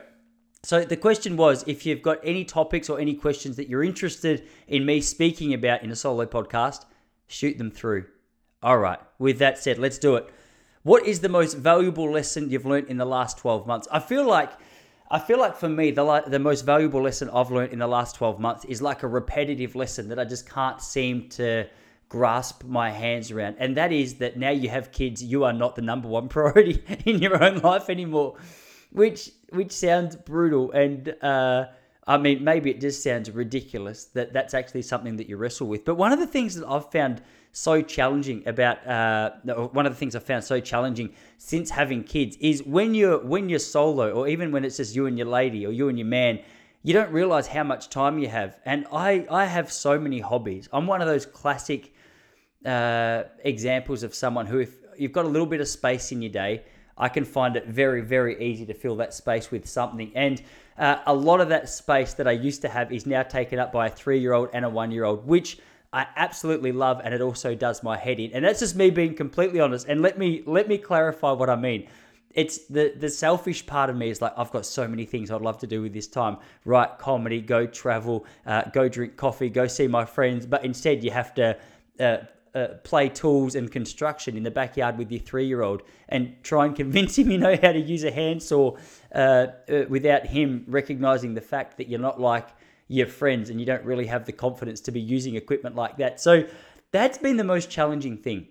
So 0.65 0.85
the 0.85 0.95
question 0.95 1.35
was 1.35 1.65
if 1.67 1.85
you've 1.85 2.01
got 2.01 2.19
any 2.23 2.45
topics 2.45 2.89
or 2.89 2.97
any 2.97 3.15
questions 3.15 3.57
that 3.57 3.67
you're 3.67 3.83
interested 3.83 4.47
in 4.65 4.85
me 4.85 5.01
speaking 5.01 5.53
about 5.53 5.83
in 5.83 5.91
a 5.91 5.95
solo 5.95 6.25
podcast, 6.25 6.85
shoot 7.27 7.57
them 7.57 7.69
through. 7.69 8.05
All 8.61 8.77
right. 8.77 8.99
With 9.19 9.39
that 9.39 9.57
said, 9.57 9.77
let's 9.77 9.97
do 9.97 10.15
it. 10.15 10.29
What 10.83 11.05
is 11.05 11.19
the 11.19 11.27
most 11.27 11.55
valuable 11.55 12.09
lesson 12.09 12.49
you've 12.49 12.65
learned 12.65 12.87
in 12.87 12.95
the 12.95 13.05
last 13.05 13.37
12 13.39 13.67
months? 13.67 13.89
I 13.91 13.99
feel 13.99 14.25
like 14.25 14.51
I 15.11 15.19
feel 15.19 15.37
like 15.37 15.57
for 15.57 15.67
me 15.67 15.91
the 15.91 16.23
the 16.27 16.39
most 16.39 16.61
valuable 16.61 17.01
lesson 17.01 17.29
I've 17.29 17.51
learned 17.51 17.73
in 17.73 17.79
the 17.79 17.87
last 17.87 18.15
12 18.15 18.39
months 18.39 18.63
is 18.63 18.81
like 18.81 19.03
a 19.03 19.07
repetitive 19.07 19.75
lesson 19.75 20.07
that 20.09 20.19
I 20.19 20.23
just 20.23 20.49
can't 20.49 20.81
seem 20.81 21.27
to 21.31 21.67
grasp 22.07 22.63
my 22.63 22.89
hands 22.89 23.31
around. 23.31 23.57
And 23.59 23.75
that 23.75 23.91
is 23.91 24.15
that 24.15 24.37
now 24.37 24.51
you 24.51 24.69
have 24.69 24.93
kids, 24.93 25.21
you 25.21 25.43
are 25.43 25.51
not 25.51 25.75
the 25.75 25.81
number 25.81 26.07
one 26.07 26.29
priority 26.29 26.81
in 27.05 27.19
your 27.19 27.43
own 27.43 27.57
life 27.57 27.89
anymore 27.89 28.37
which 28.93 29.31
which 29.49 29.71
sounds 29.71 30.15
brutal 30.15 30.71
and 30.71 31.15
uh, 31.21 31.65
I 32.07 32.17
mean 32.17 32.43
maybe 32.43 32.69
it 32.71 32.79
just 32.79 33.03
sounds 33.03 33.29
ridiculous 33.29 34.05
that 34.05 34.33
that's 34.33 34.53
actually 34.53 34.83
something 34.83 35.17
that 35.17 35.27
you 35.27 35.37
wrestle 35.37 35.67
with. 35.67 35.83
But 35.83 35.95
one 35.95 36.11
of 36.11 36.19
the 36.19 36.27
things 36.27 36.55
that 36.55 36.67
I've 36.67 36.91
found 36.91 37.21
so 37.51 37.81
challenging 37.81 38.47
about 38.47 38.85
uh, 38.87 39.31
one 39.73 39.85
of 39.85 39.91
the 39.91 39.97
things 39.97 40.15
I 40.15 40.19
found 40.19 40.43
so 40.43 40.59
challenging 40.59 41.13
since 41.37 41.69
having 41.69 42.03
kids 42.03 42.35
is 42.37 42.63
when 42.63 42.95
you're 42.95 43.19
when 43.19 43.49
you're 43.49 43.59
solo 43.59 44.11
or 44.11 44.27
even 44.27 44.51
when 44.51 44.65
it's 44.65 44.77
just 44.77 44.95
you 44.95 45.05
and 45.05 45.17
your 45.17 45.27
lady 45.27 45.65
or 45.65 45.71
you 45.71 45.89
and 45.89 45.97
your 45.97 46.07
man 46.07 46.39
you 46.81 46.93
don't 46.93 47.11
realize 47.11 47.47
how 47.47 47.63
much 47.63 47.89
time 47.89 48.17
you 48.17 48.27
have 48.27 48.57
and 48.65 48.87
I 48.91 49.27
I 49.29 49.45
have 49.45 49.71
so 49.71 49.99
many 49.99 50.19
hobbies 50.19 50.67
I'm 50.73 50.87
one 50.87 51.01
of 51.01 51.07
those 51.07 51.27
classic 51.27 51.93
uh, 52.65 53.23
examples 53.43 54.01
of 54.01 54.15
someone 54.15 54.47
who 54.47 54.59
if 54.59 54.75
you've 54.97 55.11
got 55.11 55.25
a 55.25 55.29
little 55.29 55.47
bit 55.47 55.61
of 55.61 55.67
space 55.67 56.11
in 56.11 56.23
your 56.23 56.31
day 56.31 56.63
I 56.97 57.09
can 57.09 57.25
find 57.25 57.55
it 57.55 57.67
very, 57.67 58.01
very 58.01 58.41
easy 58.43 58.65
to 58.65 58.73
fill 58.73 58.95
that 58.97 59.13
space 59.13 59.51
with 59.51 59.67
something. 59.67 60.11
And 60.15 60.41
uh, 60.77 60.97
a 61.05 61.13
lot 61.13 61.41
of 61.41 61.49
that 61.49 61.69
space 61.69 62.13
that 62.15 62.27
I 62.27 62.31
used 62.31 62.61
to 62.61 62.69
have 62.69 62.91
is 62.91 63.05
now 63.05 63.23
taken 63.23 63.59
up 63.59 63.71
by 63.71 63.87
a 63.87 63.89
three 63.89 64.19
year 64.19 64.33
old 64.33 64.49
and 64.53 64.65
a 64.65 64.69
one 64.69 64.91
year 64.91 65.03
old, 65.03 65.25
which 65.27 65.59
I 65.93 66.07
absolutely 66.15 66.71
love, 66.71 67.01
and 67.03 67.13
it 67.13 67.21
also 67.21 67.53
does 67.53 67.83
my 67.83 67.95
head 67.95 68.19
in. 68.19 68.31
And 68.33 68.43
that's 68.43 68.59
just 68.59 68.75
me 68.75 68.89
being 68.89 69.13
completely 69.13 69.59
honest. 69.59 69.87
And 69.87 70.01
let 70.01 70.17
me 70.17 70.43
let 70.47 70.67
me 70.67 70.77
clarify 70.79 71.31
what 71.31 71.49
I 71.49 71.55
mean. 71.55 71.87
It's 72.31 72.65
the 72.65 72.95
the 72.97 73.09
selfish 73.09 73.63
part 73.65 73.91
of 73.91 73.95
me 73.95 74.09
is 74.09 74.19
like 74.19 74.33
I've 74.35 74.49
got 74.49 74.65
so 74.65 74.87
many 74.87 75.05
things 75.05 75.29
I'd 75.29 75.41
love 75.41 75.59
to 75.59 75.67
do 75.67 75.83
with 75.83 75.93
this 75.93 76.07
time. 76.07 76.37
Write 76.65 76.97
comedy, 76.97 77.41
go 77.41 77.67
travel, 77.67 78.25
uh, 78.47 78.63
go 78.73 78.89
drink 78.89 79.17
coffee, 79.17 79.49
go 79.49 79.67
see 79.67 79.87
my 79.87 80.03
friends. 80.03 80.47
But 80.47 80.65
instead, 80.65 81.03
you 81.03 81.11
have 81.11 81.35
to 81.35 81.57
uh, 81.99 82.17
uh, 82.55 82.67
play 82.83 83.09
tools 83.09 83.55
and 83.55 83.71
construction 83.71 84.37
in 84.37 84.43
the 84.43 84.51
backyard 84.51 84.97
with 84.97 85.11
your 85.11 85.21
three 85.21 85.45
year 85.45 85.61
old 85.61 85.81
and 86.09 86.35
try 86.43 86.65
and 86.65 86.75
convince 86.75 87.17
him 87.17 87.31
you 87.31 87.37
know 87.37 87.57
how 87.61 87.71
to 87.71 87.79
use 87.79 88.03
a 88.03 88.11
handsaw 88.11 88.75
uh, 89.13 89.47
uh, 89.69 89.83
without 89.89 90.25
him 90.25 90.63
recognizing 90.67 91.33
the 91.33 91.41
fact 91.41 91.77
that 91.77 91.87
you're 91.87 91.99
not 91.99 92.19
like 92.19 92.49
your 92.87 93.07
friends 93.07 93.49
and 93.49 93.59
you 93.59 93.65
don't 93.65 93.83
really 93.83 94.05
have 94.05 94.25
the 94.25 94.31
confidence 94.31 94.81
to 94.81 94.91
be 94.91 95.01
using 95.01 95.35
equipment 95.35 95.75
like 95.75 95.97
that. 95.97 96.19
So 96.19 96.45
that's 96.91 97.17
been 97.17 97.37
the 97.37 97.43
most 97.43 97.69
challenging 97.69 98.17
thing. 98.17 98.47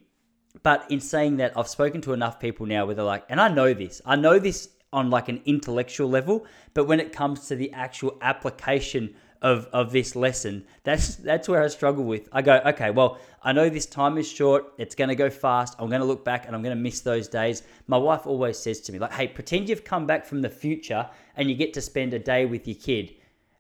But 0.62 0.90
in 0.90 1.00
saying 1.00 1.38
that, 1.38 1.56
I've 1.56 1.68
spoken 1.68 2.00
to 2.02 2.12
enough 2.12 2.38
people 2.38 2.66
now 2.66 2.84
where 2.84 2.94
they're 2.94 3.04
like, 3.04 3.24
and 3.28 3.40
I 3.40 3.48
know 3.48 3.72
this, 3.72 4.02
I 4.04 4.16
know 4.16 4.38
this 4.38 4.68
on 4.92 5.10
like 5.10 5.28
an 5.28 5.40
intellectual 5.46 6.08
level, 6.08 6.44
but 6.74 6.84
when 6.84 7.00
it 7.00 7.12
comes 7.12 7.46
to 7.48 7.56
the 7.56 7.72
actual 7.72 8.18
application 8.20 9.14
of 9.42 9.66
of 9.72 9.92
this 9.92 10.16
lesson. 10.16 10.64
That's 10.84 11.16
that's 11.16 11.48
where 11.48 11.62
I 11.62 11.68
struggle 11.68 12.04
with. 12.04 12.28
I 12.32 12.40
go, 12.40 12.62
okay, 12.66 12.90
well, 12.90 13.18
I 13.42 13.52
know 13.52 13.68
this 13.68 13.86
time 13.86 14.16
is 14.16 14.30
short. 14.30 14.72
It's 14.78 14.94
going 14.94 15.08
to 15.08 15.16
go 15.16 15.28
fast. 15.28 15.74
I'm 15.78 15.88
going 15.88 16.00
to 16.00 16.06
look 16.06 16.24
back 16.24 16.46
and 16.46 16.54
I'm 16.54 16.62
going 16.62 16.76
to 16.76 16.80
miss 16.82 17.00
those 17.00 17.28
days. 17.28 17.64
My 17.88 17.98
wife 17.98 18.26
always 18.26 18.56
says 18.56 18.80
to 18.82 18.92
me, 18.92 18.98
like, 19.00 19.12
hey, 19.12 19.28
pretend 19.28 19.68
you've 19.68 19.84
come 19.84 20.06
back 20.06 20.24
from 20.24 20.40
the 20.40 20.48
future 20.48 21.10
and 21.36 21.50
you 21.50 21.56
get 21.56 21.74
to 21.74 21.80
spend 21.80 22.14
a 22.14 22.18
day 22.18 22.46
with 22.46 22.66
your 22.66 22.76
kid. 22.76 23.14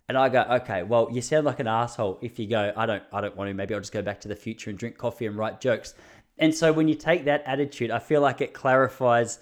And 0.08 0.16
I 0.16 0.28
go, 0.28 0.42
okay, 0.42 0.82
well, 0.82 1.08
you 1.10 1.20
sound 1.20 1.46
like 1.46 1.58
an 1.58 1.66
asshole 1.66 2.18
if 2.22 2.38
you 2.38 2.46
go, 2.46 2.72
I 2.76 2.86
don't, 2.86 3.02
I 3.12 3.20
don't 3.20 3.36
want 3.36 3.48
to. 3.48 3.54
Maybe 3.54 3.74
I'll 3.74 3.80
just 3.80 3.92
go 3.92 4.02
back 4.02 4.20
to 4.22 4.28
the 4.28 4.36
future 4.36 4.70
and 4.70 4.78
drink 4.78 4.98
coffee 4.98 5.26
and 5.26 5.36
write 5.36 5.60
jokes. 5.60 5.94
And 6.38 6.54
so 6.54 6.72
when 6.72 6.86
you 6.88 6.94
take 6.94 7.24
that 7.24 7.42
attitude, 7.46 7.90
I 7.90 7.98
feel 7.98 8.20
like 8.20 8.40
it 8.40 8.52
clarifies 8.52 9.40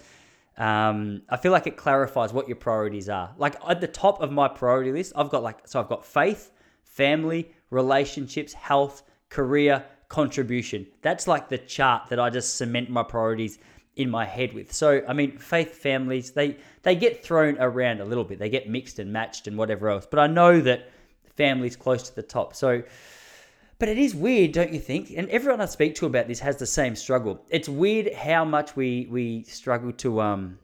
um, 0.57 1.21
I 1.29 1.37
feel 1.37 1.51
like 1.51 1.67
it 1.67 1.77
clarifies 1.77 2.33
what 2.33 2.47
your 2.47 2.57
priorities 2.57 3.09
are. 3.09 3.33
Like 3.37 3.55
at 3.67 3.81
the 3.81 3.87
top 3.87 4.21
of 4.21 4.31
my 4.31 4.47
priority 4.47 4.91
list, 4.91 5.13
I've 5.15 5.29
got 5.29 5.43
like, 5.43 5.67
so 5.67 5.79
I've 5.79 5.89
got 5.89 6.05
faith, 6.05 6.51
family, 6.83 7.51
relationships, 7.69 8.53
health, 8.53 9.03
career, 9.29 9.83
contribution. 10.09 10.85
That's 11.01 11.27
like 11.27 11.49
the 11.49 11.57
chart 11.57 12.09
that 12.09 12.19
I 12.19 12.29
just 12.29 12.55
cement 12.57 12.89
my 12.89 13.03
priorities 13.03 13.59
in 13.95 14.09
my 14.09 14.25
head 14.25 14.53
with. 14.53 14.73
So, 14.73 15.01
I 15.07 15.13
mean, 15.13 15.37
faith 15.37 15.75
families, 15.75 16.31
they 16.31 16.57
they 16.83 16.95
get 16.95 17.23
thrown 17.23 17.57
around 17.59 18.01
a 18.01 18.05
little 18.05 18.23
bit. 18.23 18.39
They 18.39 18.49
get 18.49 18.69
mixed 18.69 18.99
and 18.99 19.11
matched 19.11 19.47
and 19.47 19.57
whatever 19.57 19.89
else. 19.89 20.05
But 20.09 20.19
I 20.19 20.27
know 20.27 20.59
that 20.61 20.89
family's 21.35 21.75
close 21.75 22.03
to 22.09 22.15
the 22.15 22.23
top. 22.23 22.55
So, 22.55 22.83
but 23.81 23.89
it 23.89 23.97
is 23.97 24.13
weird, 24.13 24.51
don't 24.51 24.71
you 24.71 24.79
think? 24.79 25.11
And 25.17 25.27
everyone 25.31 25.59
I 25.59 25.65
speak 25.65 25.95
to 25.95 26.05
about 26.05 26.27
this 26.27 26.39
has 26.41 26.55
the 26.57 26.67
same 26.67 26.95
struggle. 26.95 27.43
It's 27.49 27.67
weird 27.67 28.13
how 28.13 28.45
much 28.45 28.75
we 28.75 29.07
we 29.09 29.41
struggle 29.45 29.91
to 29.93 30.21
um 30.21 30.59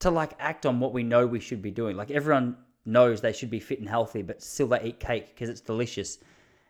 to 0.00 0.10
like 0.10 0.32
act 0.38 0.66
on 0.66 0.78
what 0.78 0.92
we 0.92 1.02
know 1.02 1.26
we 1.26 1.40
should 1.40 1.62
be 1.62 1.70
doing. 1.70 1.96
Like 1.96 2.10
everyone 2.10 2.58
knows 2.84 3.22
they 3.22 3.32
should 3.32 3.48
be 3.48 3.60
fit 3.60 3.78
and 3.80 3.88
healthy, 3.88 4.20
but 4.20 4.42
still 4.42 4.66
they 4.66 4.82
eat 4.82 5.00
cake 5.00 5.28
because 5.28 5.48
it's 5.48 5.62
delicious. 5.62 6.18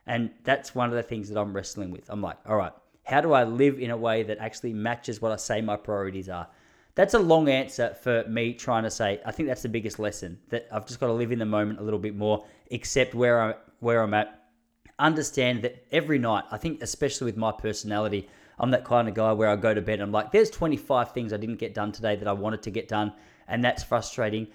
And 0.07 0.31
that's 0.45 0.77
one 0.77 0.91
of 0.91 0.95
the 0.95 1.03
things 1.03 1.29
that 1.29 1.37
I'm 1.37 1.53
wrestling 1.53 1.91
with. 1.91 2.09
I'm 2.09 2.23
like, 2.23 2.37
all 2.47 2.55
right, 2.55 2.73
how 3.03 3.21
do 3.21 3.33
I 3.33 3.43
live 3.43 3.81
in 3.81 3.91
a 3.91 3.97
way 3.97 4.23
that 4.23 4.39
actually 4.39 4.75
matches 4.75 5.21
what 5.21 5.33
I 5.33 5.37
say 5.37 5.61
my 5.61 5.75
priorities 5.75 6.29
are? 6.29 6.47
That's 6.95 7.15
a 7.15 7.19
long 7.19 7.49
answer 7.49 7.95
for 8.03 8.25
me 8.29 8.53
trying 8.53 8.83
to 8.83 8.91
say. 8.91 9.21
I 9.25 9.33
think 9.33 9.49
that's 9.49 9.63
the 9.63 9.69
biggest 9.69 9.99
lesson 9.99 10.39
that 10.49 10.67
I've 10.73 10.87
just 10.87 11.01
got 11.01 11.07
to 11.07 11.13
live 11.13 11.33
in 11.33 11.39
the 11.39 11.47
moment 11.47 11.79
a 11.81 11.83
little 11.83 11.99
bit 11.99 12.17
more, 12.17 12.45
accept 12.71 13.15
where 13.15 13.41
I 13.41 13.55
where 13.79 14.03
I'm 14.03 14.15
at. 14.15 14.37
Understand 14.99 15.63
that 15.63 15.87
every 15.93 16.19
night, 16.19 16.45
I 16.51 16.59
think, 16.59 16.83
especially 16.83 17.25
with 17.25 17.37
my 17.37 17.53
personality, 17.53 18.29
I'm 18.59 18.71
that 18.73 18.85
kind 18.85 19.09
of 19.09 19.15
guy 19.15 19.33
where 19.33 19.49
I 19.49 19.57
go 19.57 19.73
to 19.73 19.81
bed. 19.81 19.95
and 19.95 20.03
I'm 20.03 20.13
like, 20.13 20.31
there's 20.31 20.51
25 20.51 21.13
things 21.13 21.33
I 21.33 21.39
didn't 21.39 21.57
get 21.57 21.73
done 21.73 21.91
today 21.91 22.17
that 22.17 22.29
I 22.29 22.33
wanted 22.33 22.63
to 22.65 22.71
get 22.71 22.89
done, 22.89 23.15
and 23.49 23.65
that's 23.65 23.83
frustrating. 23.83 24.49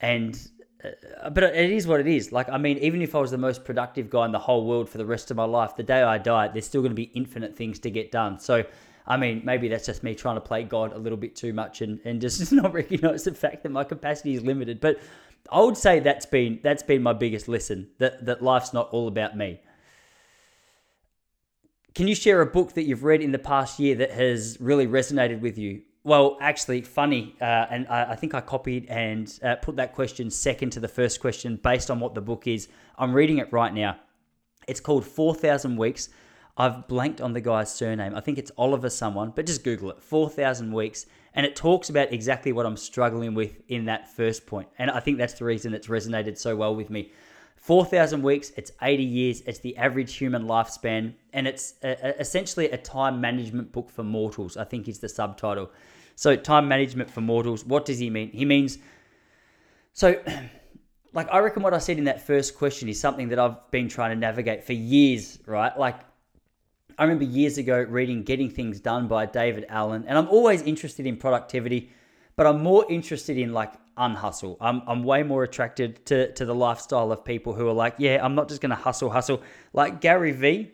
And 0.00 0.36
uh, 0.84 1.30
but 1.30 1.44
it 1.44 1.70
is 1.70 1.86
what 1.86 2.00
it 2.00 2.08
is. 2.08 2.32
Like, 2.32 2.48
I 2.48 2.58
mean, 2.58 2.78
even 2.78 3.02
if 3.02 3.14
I 3.14 3.20
was 3.20 3.30
the 3.30 3.38
most 3.38 3.64
productive 3.64 4.10
guy 4.10 4.24
in 4.24 4.32
the 4.32 4.38
whole 4.38 4.66
world 4.66 4.88
for 4.88 4.98
the 4.98 5.06
rest 5.06 5.30
of 5.30 5.36
my 5.36 5.44
life, 5.44 5.76
the 5.76 5.82
day 5.82 6.02
I 6.02 6.18
die, 6.18 6.48
there's 6.48 6.66
still 6.66 6.80
going 6.80 6.90
to 6.90 6.96
be 6.96 7.10
infinite 7.14 7.56
things 7.56 7.78
to 7.80 7.90
get 7.90 8.10
done. 8.10 8.38
So, 8.40 8.64
I 9.06 9.16
mean, 9.16 9.42
maybe 9.44 9.68
that's 9.68 9.86
just 9.86 10.02
me 10.02 10.14
trying 10.14 10.36
to 10.36 10.40
play 10.40 10.62
God 10.62 10.92
a 10.92 10.98
little 10.98 11.18
bit 11.18 11.34
too 11.34 11.52
much 11.52 11.80
and, 11.80 12.00
and 12.04 12.20
just 12.20 12.52
not 12.52 12.72
recognize 12.72 13.24
the 13.24 13.34
fact 13.34 13.62
that 13.64 13.72
my 13.72 13.84
capacity 13.84 14.34
is 14.34 14.42
limited. 14.42 14.80
But 14.80 15.00
I 15.50 15.60
would 15.60 15.76
say 15.76 16.00
that's 16.00 16.26
been 16.26 16.60
that's 16.62 16.82
been 16.82 17.02
my 17.02 17.12
biggest 17.12 17.48
lesson 17.48 17.90
that 17.98 18.24
that 18.26 18.42
life's 18.42 18.72
not 18.72 18.90
all 18.90 19.08
about 19.08 19.36
me. 19.36 19.60
can 21.94 22.08
you 22.08 22.14
share 22.14 22.40
a 22.40 22.46
book 22.46 22.74
that 22.74 22.84
you've 22.84 23.04
read 23.04 23.20
in 23.20 23.32
the 23.32 23.38
past 23.38 23.78
year 23.78 23.96
that 23.96 24.10
has 24.12 24.56
really 24.60 24.86
resonated 24.86 25.40
with 25.40 25.58
you? 25.58 25.82
Well, 26.04 26.36
actually, 26.40 26.80
funny, 26.82 27.36
uh, 27.40 27.44
and 27.44 27.86
I, 27.86 28.12
I, 28.12 28.16
think 28.16 28.34
I 28.34 28.40
copied 28.40 28.86
and 28.86 29.38
uh, 29.42 29.54
put 29.56 29.76
that 29.76 29.94
question 29.94 30.30
second 30.30 30.70
to 30.70 30.80
the 30.80 30.88
first 30.88 31.20
question 31.20 31.60
based 31.62 31.92
on 31.92 32.00
what 32.00 32.14
the 32.14 32.20
book 32.20 32.48
is. 32.48 32.68
I'm 32.98 33.12
reading 33.12 33.38
it 33.38 33.52
right 33.52 33.72
now. 33.72 33.96
It's 34.66 34.80
called 34.80 35.04
4,000 35.04 35.76
Weeks. 35.76 36.08
I've 36.56 36.86
blanked 36.86 37.20
on 37.20 37.32
the 37.32 37.40
guy's 37.40 37.72
surname. 37.72 38.14
I 38.14 38.20
think 38.20 38.38
it's 38.38 38.50
Oliver 38.58 38.90
someone, 38.90 39.32
but 39.34 39.46
just 39.46 39.64
Google 39.64 39.90
it 39.90 40.02
4,000 40.02 40.72
Weeks. 40.72 41.06
And 41.34 41.46
it 41.46 41.56
talks 41.56 41.88
about 41.88 42.12
exactly 42.12 42.52
what 42.52 42.66
I'm 42.66 42.76
struggling 42.76 43.34
with 43.34 43.62
in 43.68 43.86
that 43.86 44.10
first 44.14 44.46
point. 44.46 44.68
And 44.78 44.90
I 44.90 45.00
think 45.00 45.16
that's 45.16 45.34
the 45.34 45.46
reason 45.46 45.72
it's 45.72 45.86
resonated 45.86 46.36
so 46.36 46.54
well 46.54 46.74
with 46.74 46.90
me. 46.90 47.10
4,000 47.56 48.22
weeks, 48.22 48.50
it's 48.56 48.72
80 48.82 49.04
years, 49.04 49.40
it's 49.42 49.60
the 49.60 49.76
average 49.76 50.16
human 50.16 50.46
lifespan, 50.46 51.14
and 51.32 51.46
it's 51.46 51.74
a, 51.84 51.90
a, 51.90 52.20
essentially 52.20 52.68
a 52.70 52.76
time 52.76 53.20
management 53.20 53.70
book 53.70 53.88
for 53.88 54.02
mortals, 54.02 54.56
I 54.56 54.64
think 54.64 54.88
is 54.88 54.98
the 54.98 55.08
subtitle. 55.08 55.70
So, 56.16 56.34
time 56.34 56.66
management 56.66 57.08
for 57.08 57.20
mortals, 57.20 57.64
what 57.64 57.84
does 57.84 58.00
he 58.00 58.10
mean? 58.10 58.32
He 58.32 58.44
means, 58.44 58.78
so, 59.92 60.20
like, 61.12 61.28
I 61.30 61.38
reckon 61.38 61.62
what 61.62 61.72
I 61.72 61.78
said 61.78 61.98
in 61.98 62.04
that 62.04 62.26
first 62.26 62.58
question 62.58 62.88
is 62.88 62.98
something 62.98 63.28
that 63.28 63.38
I've 63.38 63.70
been 63.70 63.88
trying 63.88 64.10
to 64.10 64.16
navigate 64.16 64.64
for 64.64 64.72
years, 64.72 65.38
right? 65.46 65.78
Like, 65.78 66.00
I 67.02 67.04
remember 67.04 67.24
years 67.24 67.58
ago 67.58 67.82
reading 67.82 68.22
Getting 68.22 68.48
Things 68.48 68.78
Done 68.78 69.08
by 69.08 69.26
David 69.26 69.66
Allen, 69.68 70.04
and 70.06 70.16
I'm 70.16 70.28
always 70.28 70.62
interested 70.62 71.04
in 71.04 71.16
productivity, 71.16 71.90
but 72.36 72.46
I'm 72.46 72.62
more 72.62 72.86
interested 72.88 73.36
in 73.36 73.52
like 73.52 73.72
unhustle. 73.96 74.56
I'm, 74.60 74.82
I'm 74.86 75.02
way 75.02 75.24
more 75.24 75.42
attracted 75.42 76.06
to, 76.06 76.30
to 76.34 76.44
the 76.44 76.54
lifestyle 76.54 77.10
of 77.10 77.24
people 77.24 77.54
who 77.54 77.66
are 77.66 77.72
like, 77.72 77.96
yeah, 77.98 78.24
I'm 78.24 78.36
not 78.36 78.48
just 78.48 78.60
going 78.60 78.70
to 78.70 78.76
hustle, 78.76 79.10
hustle. 79.10 79.42
Like 79.72 80.00
Gary 80.00 80.30
Vee, 80.30 80.70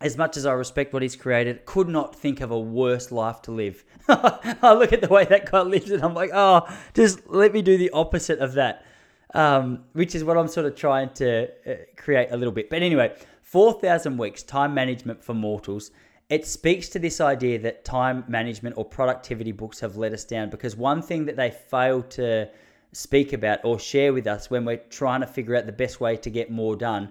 as 0.00 0.16
much 0.16 0.36
as 0.36 0.46
I 0.46 0.52
respect 0.52 0.92
what 0.92 1.02
he's 1.02 1.16
created, 1.16 1.66
could 1.66 1.88
not 1.88 2.14
think 2.14 2.40
of 2.40 2.52
a 2.52 2.60
worse 2.60 3.10
life 3.10 3.42
to 3.42 3.50
live. 3.50 3.84
I 4.08 4.74
look 4.74 4.92
at 4.92 5.00
the 5.00 5.08
way 5.08 5.24
that 5.24 5.50
guy 5.50 5.62
lives 5.62 5.90
and 5.90 6.04
I'm 6.04 6.14
like, 6.14 6.30
oh, 6.32 6.72
just 6.94 7.28
let 7.28 7.52
me 7.52 7.62
do 7.62 7.76
the 7.76 7.90
opposite 7.90 8.38
of 8.38 8.52
that. 8.52 8.86
Um, 9.34 9.86
which 9.92 10.14
is 10.14 10.22
what 10.22 10.38
I'm 10.38 10.48
sort 10.48 10.66
of 10.66 10.76
trying 10.76 11.10
to 11.14 11.48
uh, 11.68 11.74
create 11.96 12.28
a 12.30 12.36
little 12.36 12.52
bit. 12.52 12.70
But 12.70 12.82
anyway, 12.82 13.12
4,000 13.50 14.16
weeks, 14.18 14.42
time 14.42 14.74
management 14.74 15.22
for 15.22 15.34
mortals 15.34 15.90
it 16.28 16.46
speaks 16.46 16.88
to 16.90 16.98
this 16.98 17.20
idea 17.20 17.58
that 17.58 17.84
time 17.84 18.24
management 18.28 18.76
or 18.76 18.84
productivity 18.84 19.52
books 19.52 19.80
have 19.80 19.96
let 19.96 20.12
us 20.12 20.24
down 20.24 20.50
because 20.50 20.76
one 20.76 21.00
thing 21.00 21.24
that 21.24 21.36
they 21.36 21.50
fail 21.50 22.02
to 22.02 22.48
speak 22.92 23.32
about 23.32 23.60
or 23.64 23.78
share 23.78 24.12
with 24.12 24.26
us 24.26 24.50
when 24.50 24.64
we're 24.64 24.82
trying 24.90 25.20
to 25.20 25.26
figure 25.26 25.56
out 25.56 25.66
the 25.66 25.72
best 25.72 26.00
way 26.00 26.16
to 26.16 26.30
get 26.30 26.50
more 26.50 26.76
done 26.76 27.10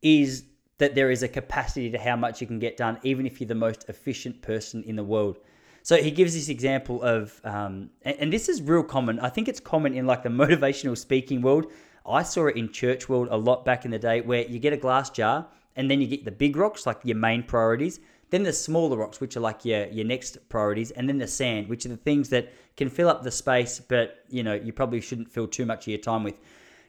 is 0.00 0.44
that 0.78 0.94
there 0.94 1.10
is 1.10 1.22
a 1.22 1.28
capacity 1.28 1.90
to 1.90 1.98
how 1.98 2.16
much 2.16 2.40
you 2.40 2.46
can 2.46 2.58
get 2.58 2.76
done, 2.76 2.98
even 3.02 3.26
if 3.26 3.40
you're 3.40 3.48
the 3.48 3.54
most 3.54 3.84
efficient 3.88 4.40
person 4.42 4.82
in 4.84 4.96
the 4.96 5.04
world. 5.04 5.38
So 5.82 5.96
he 6.00 6.12
gives 6.12 6.34
this 6.34 6.48
example 6.48 7.02
of, 7.02 7.40
um, 7.44 7.90
and, 8.02 8.16
and 8.18 8.32
this 8.32 8.48
is 8.48 8.62
real 8.62 8.84
common. 8.84 9.18
I 9.18 9.28
think 9.28 9.48
it's 9.48 9.60
common 9.60 9.94
in 9.94 10.06
like 10.06 10.22
the 10.22 10.28
motivational 10.42 10.96
speaking 10.96 11.42
world. 11.42 11.66
I 12.06 12.22
saw 12.22 12.46
it 12.46 12.56
in 12.56 12.72
church 12.72 13.08
world 13.08 13.28
a 13.30 13.36
lot 13.36 13.64
back 13.64 13.84
in 13.84 13.90
the 13.90 13.98
day, 13.98 14.20
where 14.20 14.42
you 14.42 14.60
get 14.60 14.72
a 14.72 14.76
glass 14.76 15.10
jar 15.10 15.48
and 15.76 15.90
then 15.90 16.00
you 16.00 16.06
get 16.06 16.24
the 16.24 16.30
big 16.30 16.56
rocks, 16.56 16.86
like 16.86 17.00
your 17.04 17.16
main 17.16 17.42
priorities, 17.42 18.00
then 18.30 18.42
the 18.42 18.52
smaller 18.52 18.96
rocks, 18.96 19.20
which 19.20 19.36
are 19.36 19.40
like 19.40 19.64
your 19.64 19.86
your 19.88 20.06
next 20.06 20.38
priorities, 20.48 20.90
and 20.90 21.08
then 21.08 21.18
the 21.18 21.26
sand, 21.26 21.68
which 21.68 21.84
are 21.84 21.90
the 21.90 21.96
things 21.96 22.30
that 22.30 22.52
can 22.76 22.88
fill 22.88 23.08
up 23.08 23.22
the 23.22 23.30
space, 23.30 23.78
but 23.78 24.24
you 24.28 24.42
know 24.42 24.54
you 24.54 24.72
probably 24.72 25.00
shouldn't 25.00 25.30
fill 25.30 25.46
too 25.46 25.66
much 25.66 25.84
of 25.84 25.88
your 25.88 25.98
time 25.98 26.24
with. 26.24 26.34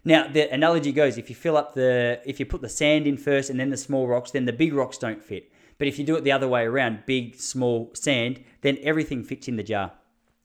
Now 0.05 0.27
the 0.27 0.49
analogy 0.51 0.91
goes: 0.91 1.17
if 1.17 1.29
you 1.29 1.35
fill 1.35 1.57
up 1.57 1.73
the 1.73 2.21
if 2.25 2.39
you 2.39 2.45
put 2.45 2.61
the 2.61 2.69
sand 2.69 3.07
in 3.07 3.17
first 3.17 3.49
and 3.49 3.59
then 3.59 3.69
the 3.69 3.77
small 3.77 4.07
rocks, 4.07 4.31
then 4.31 4.45
the 4.45 4.53
big 4.53 4.73
rocks 4.73 4.97
don't 4.97 5.21
fit. 5.21 5.51
But 5.77 5.87
if 5.87 5.99
you 5.99 6.05
do 6.05 6.15
it 6.15 6.23
the 6.23 6.31
other 6.31 6.47
way 6.47 6.63
around, 6.63 7.05
big, 7.05 7.35
small, 7.35 7.91
sand, 7.93 8.41
then 8.61 8.77
everything 8.83 9.23
fits 9.23 9.47
in 9.47 9.57
the 9.57 9.63
jar. 9.63 9.91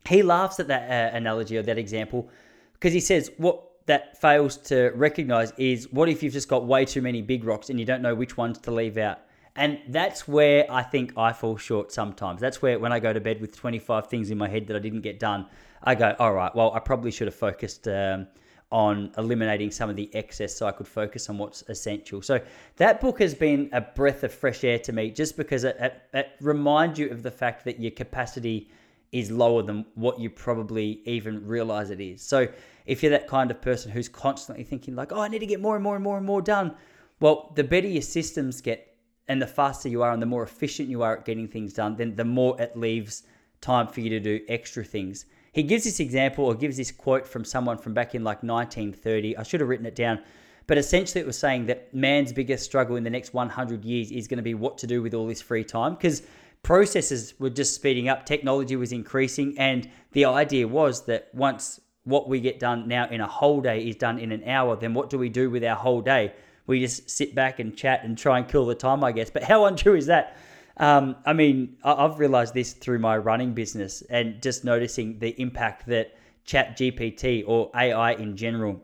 He 0.09 0.23
laughs 0.23 0.59
at 0.59 0.69
that 0.69 0.91
uh, 0.91 1.17
analogy 1.17 1.57
or 1.59 1.63
that 1.63 1.79
example 1.79 2.29
because 2.73 2.93
he 2.93 3.01
says 3.01 3.31
what 3.37 3.63
that 3.89 4.21
fails 4.21 4.59
to 4.59 4.91
recognize 4.95 5.51
is 5.57 5.91
what 5.91 6.11
if 6.11 6.23
you've 6.23 6.35
just 6.35 6.47
got 6.47 6.67
way 6.67 6.85
too 6.85 7.01
many 7.01 7.23
big 7.23 7.43
rocks 7.43 7.71
and 7.71 7.81
you 7.81 7.87
don't 7.87 8.03
know 8.03 8.15
which 8.15 8.37
ones 8.37 8.59
to 8.59 8.71
leave 8.71 8.99
out. 8.99 9.21
And 9.57 9.81
that's 9.89 10.29
where 10.29 10.71
I 10.71 10.83
think 10.83 11.15
I 11.17 11.33
fall 11.33 11.57
short 11.57 11.91
sometimes. 11.91 12.39
That's 12.41 12.61
where 12.61 12.79
when 12.79 12.93
I 12.93 13.01
go 13.01 13.15
to 13.15 13.21
bed 13.21 13.41
with 13.41 13.57
25 13.57 14.07
things 14.07 14.31
in 14.31 14.37
my 14.37 14.47
head 14.47 14.67
that 14.67 14.77
I 14.77 14.79
didn't 14.79 15.01
get 15.01 15.19
done, 15.19 15.47
I 15.83 15.95
go, 15.95 16.15
all 16.19 16.35
right, 16.35 16.55
well, 16.55 16.71
I 16.75 16.81
probably 16.81 17.11
should 17.11 17.29
have 17.29 17.35
focused 17.35 17.89
um, 17.89 18.27
on 18.71 19.11
eliminating 19.17 19.71
some 19.71 19.89
of 19.89 19.97
the 19.97 20.15
excess 20.15 20.55
so 20.55 20.67
I 20.67 20.73
could 20.73 20.87
focus 20.87 21.31
on 21.31 21.39
what's 21.39 21.63
essential. 21.69 22.21
So 22.21 22.41
that 22.77 23.01
book 23.01 23.19
has 23.21 23.35
been 23.35 23.71
a 23.73 23.81
breath 23.81 24.23
of 24.23 24.35
fresh 24.35 24.65
air 24.65 24.79
to 24.81 24.93
me 24.93 25.11
just 25.11 25.35
because 25.39 25.65
it, 25.65 25.77
it, 25.81 26.03
it 26.13 26.29
reminds 26.43 26.99
you 26.99 27.09
of 27.09 27.23
the 27.23 27.31
fact 27.31 27.65
that 27.65 27.81
your 27.81 27.93
capacity 27.93 28.71
is 29.13 29.31
lower 29.31 29.63
than 29.63 29.87
what 29.95 30.21
you 30.21 30.29
probably 30.29 31.01
even 31.07 31.47
realize 31.47 31.91
it 31.91 32.01
is. 32.01 32.21
So 32.23 32.47
if 32.89 33.03
you're 33.03 33.11
that 33.11 33.29
kind 33.29 33.51
of 33.51 33.61
person 33.61 33.93
who's 33.93 34.09
constantly 34.09 34.65
thinking 34.65 34.97
like, 34.97 35.13
oh, 35.13 35.21
I 35.21 35.29
need 35.29 35.41
to 35.41 35.47
get 35.47 35.61
more 35.61 35.77
and 35.77 35.85
more 35.85 35.95
and 35.95 36.03
more 36.03 36.17
and 36.17 36.27
more 36.27 36.41
done, 36.41 36.75
well, 37.21 37.53
the 37.55 37.63
better 37.63 37.87
your 37.87 38.03
systems 38.03 38.61
get, 38.63 38.97
and 39.29 39.43
the 39.43 39.47
faster 39.47 39.91
you 39.91 40.03
are 40.03 40.11
and 40.11 40.23
the 40.23 40.27
more 40.27 40.43
efficient 40.43 40.89
you 40.89 41.03
are 41.03 41.19
at 41.19 41.27
getting 41.27 41.47
things 41.47 41.75
done, 41.75 41.97
then 41.97 42.17
the 42.17 42.25
more 42.25 42.61
it 42.61 42.75
leaves 42.77 43.25
time 43.61 43.89
for 43.89 44.01
you 44.01 44.09
to 44.09 44.21
do 44.21 44.41
extra 44.49 44.83
things. 44.83 45.27
He 45.53 45.63
gives 45.63 45.85
this 45.85 46.01
example 46.01 46.47
or 46.47 46.55
gives 46.55 46.79
this 46.79 46.91
quote 46.91 47.27
from 47.27 47.45
someone 47.45 47.77
from 47.77 47.93
back 47.93 48.15
in 48.15 48.25
like 48.25 48.43
1930. 48.43 49.37
I 49.37 49.43
should 49.43 49.61
have 49.61 49.69
written 49.69 49.85
it 49.85 49.95
down. 49.95 50.21
But 50.67 50.79
essentially, 50.79 51.21
it 51.21 51.27
was 51.27 51.39
saying 51.39 51.67
that 51.67 51.93
man's 51.95 52.33
biggest 52.33 52.65
struggle 52.65 52.97
in 52.97 53.05
the 53.05 53.11
next 53.11 53.35
100 53.35 53.85
years 53.85 54.11
is 54.11 54.29
going 54.29 54.39
to 54.39 54.43
be 54.43 54.55
what 54.55 54.79
to 54.79 54.87
do 54.87 55.03
with 55.03 55.13
all 55.13 55.27
this 55.27 55.43
free 55.43 55.65
time 55.65 55.95
because 55.95 56.23
processes 56.63 57.35
were 57.39 57.51
just 57.51 57.75
speeding 57.75 58.09
up, 58.09 58.25
technology 58.25 58.77
was 58.77 58.93
increasing, 58.93 59.59
and 59.59 59.91
the 60.13 60.25
idea 60.25 60.67
was 60.67 61.05
that 61.07 61.29
once 61.35 61.81
what 62.09 62.29
we 62.29 62.41
get 62.41 62.59
done 62.59 62.89
now 62.89 63.09
in 63.09 63.21
a 63.21 63.27
whole 63.27 63.61
day 63.61 63.87
is 63.87 63.97
done 63.97 64.19
in 64.19 64.33
an 64.33 64.45
hour, 64.45 64.77
then 64.77 64.95
what 64.95 65.11
do 65.11 65.19
we 65.19 65.29
do 65.29 65.51
with 65.51 65.63
our 65.65 65.77
whole 65.77 66.01
day? 66.01 66.33
we 66.69 66.81
just 66.81 67.11
sit 67.11 67.35
back 67.35 67.59
and 67.59 67.75
chat 67.75 68.05
and 68.05 68.17
try 68.17 68.39
and 68.39 68.47
kill 68.47 68.67
the 68.67 68.75
time, 68.75 69.03
I 69.03 69.11
guess. 69.11 69.31
But 69.31 69.43
how 69.43 69.65
untrue 69.65 69.97
is 69.97 70.07
that? 70.07 70.37
Um, 70.77 71.17
I 71.27 71.33
mean, 71.33 71.79
I've 71.83 72.21
realized 72.21 72.55
this 72.55 72.75
through 72.75 73.01
my 73.01 73.17
running 73.17 73.55
business 73.55 74.03
and 74.11 74.41
just 74.41 74.65
noticing 74.65 75.19
the 75.19 75.31
impact 75.41 75.87
that 75.87 76.15
Chat 76.45 76.79
GPT 76.79 77.43
or 77.47 77.71
AI 77.75 78.13
in 78.13 78.37
general 78.37 78.81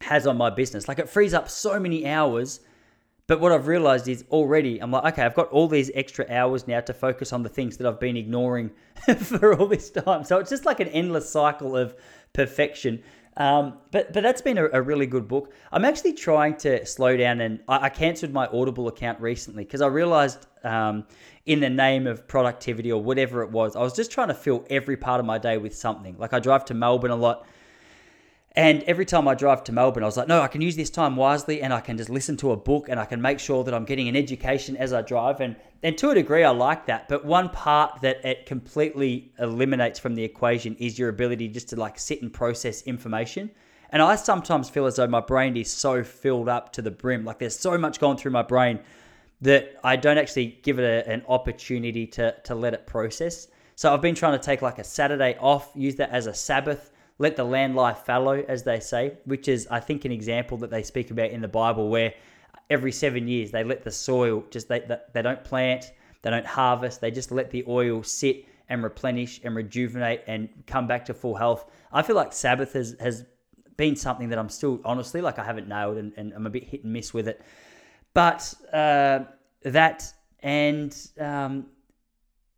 has 0.00 0.26
on 0.26 0.36
my 0.38 0.50
business. 0.50 0.88
Like 0.88 0.98
it 0.98 1.08
frees 1.08 1.34
up 1.34 1.50
so 1.50 1.78
many 1.78 2.06
hours. 2.06 2.60
But 3.26 3.40
what 3.40 3.50
I've 3.50 3.66
realized 3.66 4.06
is 4.06 4.24
already, 4.30 4.80
I'm 4.80 4.92
like, 4.92 5.12
okay, 5.12 5.22
I've 5.24 5.34
got 5.34 5.48
all 5.48 5.66
these 5.66 5.90
extra 5.96 6.24
hours 6.30 6.68
now 6.68 6.78
to 6.80 6.94
focus 6.94 7.32
on 7.32 7.42
the 7.42 7.48
things 7.48 7.76
that 7.76 7.86
I've 7.88 7.98
been 7.98 8.16
ignoring 8.16 8.70
for 9.18 9.58
all 9.58 9.66
this 9.66 9.90
time. 9.90 10.22
So 10.22 10.38
it's 10.38 10.50
just 10.50 10.64
like 10.64 10.78
an 10.78 10.86
endless 10.88 11.28
cycle 11.28 11.76
of 11.76 11.96
perfection. 12.36 13.02
Um, 13.38 13.78
but 13.90 14.12
but 14.12 14.22
that's 14.22 14.40
been 14.40 14.56
a, 14.56 14.66
a, 14.72 14.80
really 14.80 15.06
good 15.06 15.28
book. 15.28 15.52
I'm 15.70 15.84
actually 15.84 16.14
trying 16.14 16.56
to 16.58 16.86
slow 16.86 17.16
down, 17.18 17.40
and 17.40 17.60
I, 17.68 17.86
I 17.86 17.88
cancelled 17.90 18.32
my 18.32 18.46
Audible 18.46 18.88
account 18.88 19.20
recently 19.20 19.64
because 19.64 19.82
I 19.82 19.88
realized 19.88 20.46
um, 20.64 21.04
in 21.44 21.60
the 21.60 21.68
name 21.68 22.06
of 22.06 22.26
productivity 22.26 22.90
or 22.90 23.02
whatever 23.02 23.42
it 23.42 23.50
was, 23.50 23.76
I 23.76 23.80
was 23.80 23.94
just 23.94 24.10
trying 24.10 24.28
to 24.28 24.34
fill 24.34 24.64
every 24.70 24.96
part 24.96 25.20
of 25.20 25.26
my 25.26 25.36
day 25.36 25.58
with 25.58 25.76
something. 25.76 26.16
Like 26.18 26.32
I 26.32 26.38
drive 26.38 26.64
to 26.66 26.74
Melbourne 26.74 27.10
a 27.10 27.16
lot. 27.16 27.46
And 28.56 28.82
every 28.84 29.04
time 29.04 29.28
I 29.28 29.34
drive 29.34 29.64
to 29.64 29.72
Melbourne, 29.72 30.02
I 30.02 30.06
was 30.06 30.16
like, 30.16 30.28
no, 30.28 30.40
I 30.40 30.48
can 30.48 30.62
use 30.62 30.76
this 30.76 30.88
time 30.88 31.14
wisely 31.14 31.60
and 31.60 31.74
I 31.74 31.80
can 31.80 31.98
just 31.98 32.08
listen 32.08 32.38
to 32.38 32.52
a 32.52 32.56
book 32.56 32.88
and 32.88 32.98
I 32.98 33.04
can 33.04 33.20
make 33.20 33.38
sure 33.38 33.62
that 33.64 33.74
I'm 33.74 33.84
getting 33.84 34.08
an 34.08 34.16
education 34.16 34.78
as 34.78 34.94
I 34.94 35.02
drive. 35.02 35.42
And, 35.42 35.56
and 35.82 35.98
to 35.98 36.08
a 36.08 36.14
degree, 36.14 36.42
I 36.42 36.50
like 36.50 36.86
that. 36.86 37.06
But 37.06 37.26
one 37.26 37.50
part 37.50 38.00
that 38.00 38.24
it 38.24 38.46
completely 38.46 39.30
eliminates 39.38 39.98
from 39.98 40.14
the 40.14 40.24
equation 40.24 40.74
is 40.76 40.98
your 40.98 41.10
ability 41.10 41.48
just 41.48 41.68
to 41.68 41.76
like 41.76 41.98
sit 41.98 42.22
and 42.22 42.32
process 42.32 42.80
information. 42.82 43.50
And 43.90 44.00
I 44.00 44.16
sometimes 44.16 44.70
feel 44.70 44.86
as 44.86 44.96
though 44.96 45.06
my 45.06 45.20
brain 45.20 45.54
is 45.58 45.70
so 45.70 46.02
filled 46.02 46.48
up 46.48 46.72
to 46.72 46.82
the 46.82 46.90
brim, 46.90 47.26
like 47.26 47.38
there's 47.38 47.58
so 47.58 47.76
much 47.76 48.00
going 48.00 48.16
through 48.16 48.32
my 48.32 48.42
brain 48.42 48.80
that 49.42 49.78
I 49.84 49.96
don't 49.96 50.16
actually 50.16 50.58
give 50.62 50.78
it 50.78 51.06
a, 51.06 51.10
an 51.10 51.22
opportunity 51.28 52.06
to, 52.06 52.34
to 52.44 52.54
let 52.54 52.72
it 52.72 52.86
process. 52.86 53.48
So 53.74 53.92
I've 53.92 54.00
been 54.00 54.14
trying 54.14 54.32
to 54.32 54.42
take 54.42 54.62
like 54.62 54.78
a 54.78 54.84
Saturday 54.84 55.36
off, 55.40 55.70
use 55.74 55.96
that 55.96 56.08
as 56.08 56.26
a 56.26 56.32
Sabbath 56.32 56.90
let 57.18 57.36
the 57.36 57.44
land 57.44 57.74
lie 57.74 57.94
fallow, 57.94 58.44
as 58.46 58.62
they 58.62 58.80
say, 58.80 59.16
which 59.24 59.48
is, 59.48 59.66
I 59.70 59.80
think, 59.80 60.04
an 60.04 60.12
example 60.12 60.58
that 60.58 60.70
they 60.70 60.82
speak 60.82 61.10
about 61.10 61.30
in 61.30 61.40
the 61.40 61.48
Bible 61.48 61.88
where 61.88 62.14
every 62.68 62.92
seven 62.92 63.26
years 63.28 63.50
they 63.50 63.64
let 63.64 63.84
the 63.84 63.90
soil 63.90 64.44
just, 64.50 64.68
they, 64.68 64.86
they 65.12 65.22
don't 65.22 65.42
plant, 65.42 65.92
they 66.22 66.30
don't 66.30 66.46
harvest, 66.46 67.00
they 67.00 67.10
just 67.10 67.32
let 67.32 67.50
the 67.50 67.64
oil 67.68 68.02
sit 68.02 68.44
and 68.68 68.82
replenish 68.82 69.40
and 69.44 69.54
rejuvenate 69.54 70.22
and 70.26 70.48
come 70.66 70.86
back 70.86 71.04
to 71.06 71.14
full 71.14 71.36
health. 71.36 71.70
I 71.92 72.02
feel 72.02 72.16
like 72.16 72.32
Sabbath 72.32 72.72
has, 72.72 72.96
has 73.00 73.24
been 73.76 73.96
something 73.96 74.28
that 74.30 74.38
I'm 74.38 74.48
still, 74.48 74.80
honestly, 74.84 75.20
like 75.20 75.38
I 75.38 75.44
haven't 75.44 75.68
nailed 75.68 75.98
and, 75.98 76.12
and 76.16 76.32
I'm 76.34 76.46
a 76.46 76.50
bit 76.50 76.64
hit 76.64 76.84
and 76.84 76.92
miss 76.92 77.14
with 77.14 77.28
it. 77.28 77.40
But 78.12 78.52
uh, 78.72 79.20
that 79.62 80.12
and 80.40 80.96
um, 81.20 81.66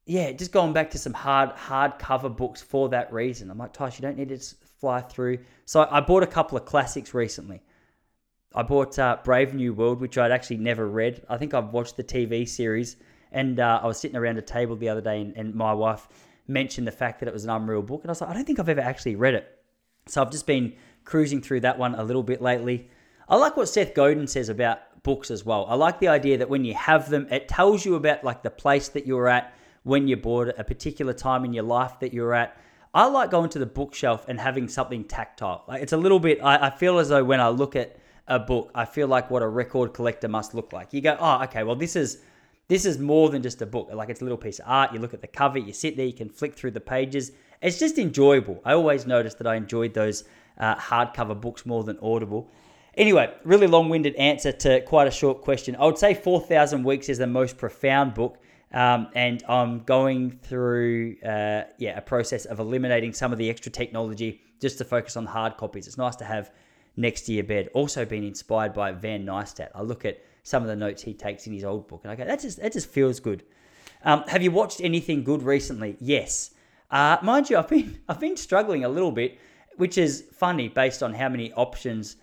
yeah, 0.09 0.33
just 0.33 0.53
going 0.53 0.73
back 0.73 0.91
to 0.93 0.99
some 0.99 1.13
hard 1.13 1.51
hardcover 1.55 2.35
books 2.35 2.63
for 2.63 2.89
that 2.89 3.13
reason. 3.13 3.51
I'm 3.51 3.59
like, 3.59 3.75
Tosh, 3.75 3.99
you 3.99 4.03
don't 4.03 4.17
need 4.17 4.31
to 4.31 4.39
fly 4.81 5.03
through. 5.03 5.41
So 5.67 5.87
I 5.91 6.01
bought 6.01 6.23
a 6.23 6.27
couple 6.27 6.57
of 6.57 6.65
classics 6.65 7.13
recently. 7.13 7.63
I 8.55 8.63
bought 8.63 8.99
uh, 8.99 9.19
Brave 9.23 9.53
New 9.53 9.75
World, 9.75 10.01
which 10.01 10.17
I'd 10.17 10.33
actually 10.33 10.57
never 10.57 10.89
read. 10.89 11.27
I 11.29 11.37
think 11.37 11.53
I've 11.53 11.75
watched 11.75 11.99
the 11.99 12.05
TV 12.05 12.49
series 12.49 12.97
And 13.33 13.61
uh, 13.61 13.81
I 13.83 13.87
was 13.87 14.01
sitting 14.01 14.17
around 14.17 14.39
a 14.39 14.43
table 14.43 14.77
the 14.77 14.89
other 14.89 15.03
day, 15.03 15.21
and, 15.21 15.37
and 15.37 15.55
my 15.55 15.75
wife 15.75 16.09
mentioned 16.47 16.87
the 16.87 16.93
fact 16.93 17.21
that 17.21 17.29
it 17.29 17.35
was 17.35 17.45
an 17.45 17.51
unreal 17.51 17.83
book, 17.83 18.01
and 18.03 18.09
I 18.09 18.13
was 18.13 18.23
like, 18.23 18.31
I 18.31 18.33
don't 18.33 18.47
think 18.47 18.59
I've 18.59 18.71
ever 18.71 18.81
actually 18.81 19.17
read 19.17 19.35
it. 19.35 19.59
So 20.07 20.23
I've 20.23 20.31
just 20.31 20.47
been 20.47 20.73
cruising 21.05 21.43
through 21.43 21.61
that 21.61 21.79
one 21.79 21.95
a 21.95 22.03
little 22.03 22.23
bit 22.23 22.41
lately. 22.41 22.89
I 23.29 23.37
like 23.37 23.59
what 23.59 23.69
Seth 23.69 23.93
Godin 23.93 24.27
says 24.27 24.49
about 24.49 25.03
books 25.03 25.31
as 25.31 25.45
well. 25.45 25.67
I 25.69 25.75
like 25.75 26.01
the 26.01 26.09
idea 26.09 26.39
that 26.39 26.49
when 26.49 26.65
you 26.65 26.73
have 26.73 27.11
them, 27.11 27.29
it 27.31 27.47
tells 27.47 27.85
you 27.85 27.95
about 27.97 28.25
like 28.25 28.43
the 28.43 28.51
place 28.51 28.89
that 28.89 29.07
you're 29.07 29.29
at 29.29 29.55
when 29.89 30.07
you're 30.07 30.19
bored, 30.19 30.55
a 30.57 30.63
particular 30.63 31.13
time 31.13 31.45
in 31.45 31.53
your 31.53 31.65
life 31.65 31.99
that 32.01 32.13
you're 32.13 32.35
at. 32.35 32.57
I 32.95 33.07
like 33.07 33.31
going 33.31 33.51
to 33.51 33.59
the 33.59 33.67
bookshelf 33.67 34.27
and 34.29 34.39
having 34.39 34.69
something 34.69 35.05
tactile. 35.05 35.65
Like 35.67 35.83
it's 35.83 35.93
a 35.93 35.97
little 35.97 36.21
bit. 36.21 36.39
I, 36.43 36.69
I 36.69 36.71
feel 36.71 36.99
as 36.99 37.09
though 37.09 37.25
when 37.25 37.41
I 37.41 37.49
look 37.49 37.75
at 37.75 37.97
a 38.27 38.39
book, 38.39 38.71
I 38.75 38.85
feel 38.85 39.09
like 39.09 39.31
what 39.31 39.43
a 39.43 39.49
record 39.49 39.95
collector 39.95 40.29
must 40.29 40.55
look 40.55 40.73
like. 40.73 40.93
You 40.93 41.01
go, 41.01 41.17
oh, 41.19 41.43
okay, 41.45 41.65
well 41.65 41.77
this 41.77 41.97
is 41.97 42.19
this 42.69 42.85
is 42.85 42.99
more 42.99 43.31
than 43.31 43.43
just 43.43 43.63
a 43.63 43.67
book. 43.67 43.89
Like 43.93 44.11
it's 44.11 44.21
a 44.21 44.25
little 44.25 44.39
piece 44.39 44.59
of 44.59 44.67
art. 44.69 44.93
You 44.93 45.01
look 45.01 45.15
at 45.15 45.23
the 45.23 45.27
cover, 45.27 45.59
you 45.59 45.73
sit 45.73 45.97
there, 45.97 46.07
you 46.07 46.13
can 46.13 46.29
flick 46.29 46.55
through 46.55 46.73
the 46.73 46.81
pages. 46.81 47.33
It's 47.63 47.79
just 47.79 47.99
enjoyable. 47.99 48.61
I 48.65 48.75
always 48.75 49.07
noticed 49.07 49.39
that 49.39 49.47
I 49.47 49.57
enjoyed 49.57 49.95
those 49.95 50.25
uh, 50.59 50.77
hardcover 50.77 51.41
books 51.41 51.65
more 51.65 51.83
than 51.83 51.99
Audible. 52.03 52.51
Anyway, 52.95 53.33
really 53.45 53.67
long 53.67 53.89
winded 53.89 54.15
answer 54.17 54.53
to 54.53 54.81
quite 54.83 55.07
a 55.07 55.11
short 55.11 55.41
question. 55.41 55.77
I 55.77 55.87
would 55.87 55.99
say 55.99 56.15
4,000 56.15 56.83
Weeks 56.83 57.09
is 57.09 57.19
the 57.19 57.27
most 57.27 57.57
profound 57.57 58.15
book. 58.15 58.39
Um, 58.73 59.09
and 59.15 59.43
I'm 59.49 59.81
going 59.81 60.31
through 60.31 61.17
uh, 61.25 61.65
yeah 61.79 61.97
a 61.97 62.03
process 62.03 62.45
of 62.45 62.59
eliminating 62.59 63.13
some 63.13 63.33
of 63.33 63.39
the 63.39 63.49
extra 63.49 63.73
technology 63.73 64.43
just 64.61 64.79
to 64.79 64.85
focus 64.85 65.17
on 65.17 65.27
hard 65.27 65.57
copies. 65.57 65.87
It's 65.87 65.99
nice 65.99 66.17
to 66.17 66.25
have 66.25 66.51
next 66.97 67.23
to 67.23 67.33
your 67.33 67.45
bed. 67.45 67.71
Also, 67.73 68.05
been 68.05 68.25
inspired 68.25 68.75
by 68.75 68.93
Van 68.93 69.25
Neistat. 69.25 69.71
I 69.75 69.83
look 69.83 70.05
at 70.05 70.21
some 70.43 70.63
of 70.63 70.69
the 70.69 70.77
notes 70.77 71.03
he 71.03 71.15
takes 71.15 71.47
in 71.47 71.53
his 71.53 71.65
old 71.65 71.89
book, 71.89 72.01
and 72.03 72.11
I 72.11 72.17
go, 72.17 72.25
that 72.25 72.41
just 72.41 72.61
that 72.61 72.73
just 72.73 72.89
feels 72.89 73.21
good. 73.21 73.45
Um, 74.05 74.25
have 74.29 74.43
you 74.43 74.51
watched 74.51 74.81
anything 74.81 75.25
good 75.25 75.43
recently? 75.43 75.97
Yes. 76.01 76.51
Uh, 76.91 77.19
mind 77.23 77.51
you, 77.51 77.57
I've 77.57 77.69
been 77.69 77.99
I've 78.09 78.21
been 78.21 78.37
struggling 78.37 78.85
a 78.85 78.89
little 78.89 79.13
bit, 79.13 79.39
which 79.77 79.97
is 79.97 80.25
funny 80.35 80.69
based 80.69 81.03
on 81.03 81.15
how 81.15 81.29
many 81.29 81.53
options 81.55 82.17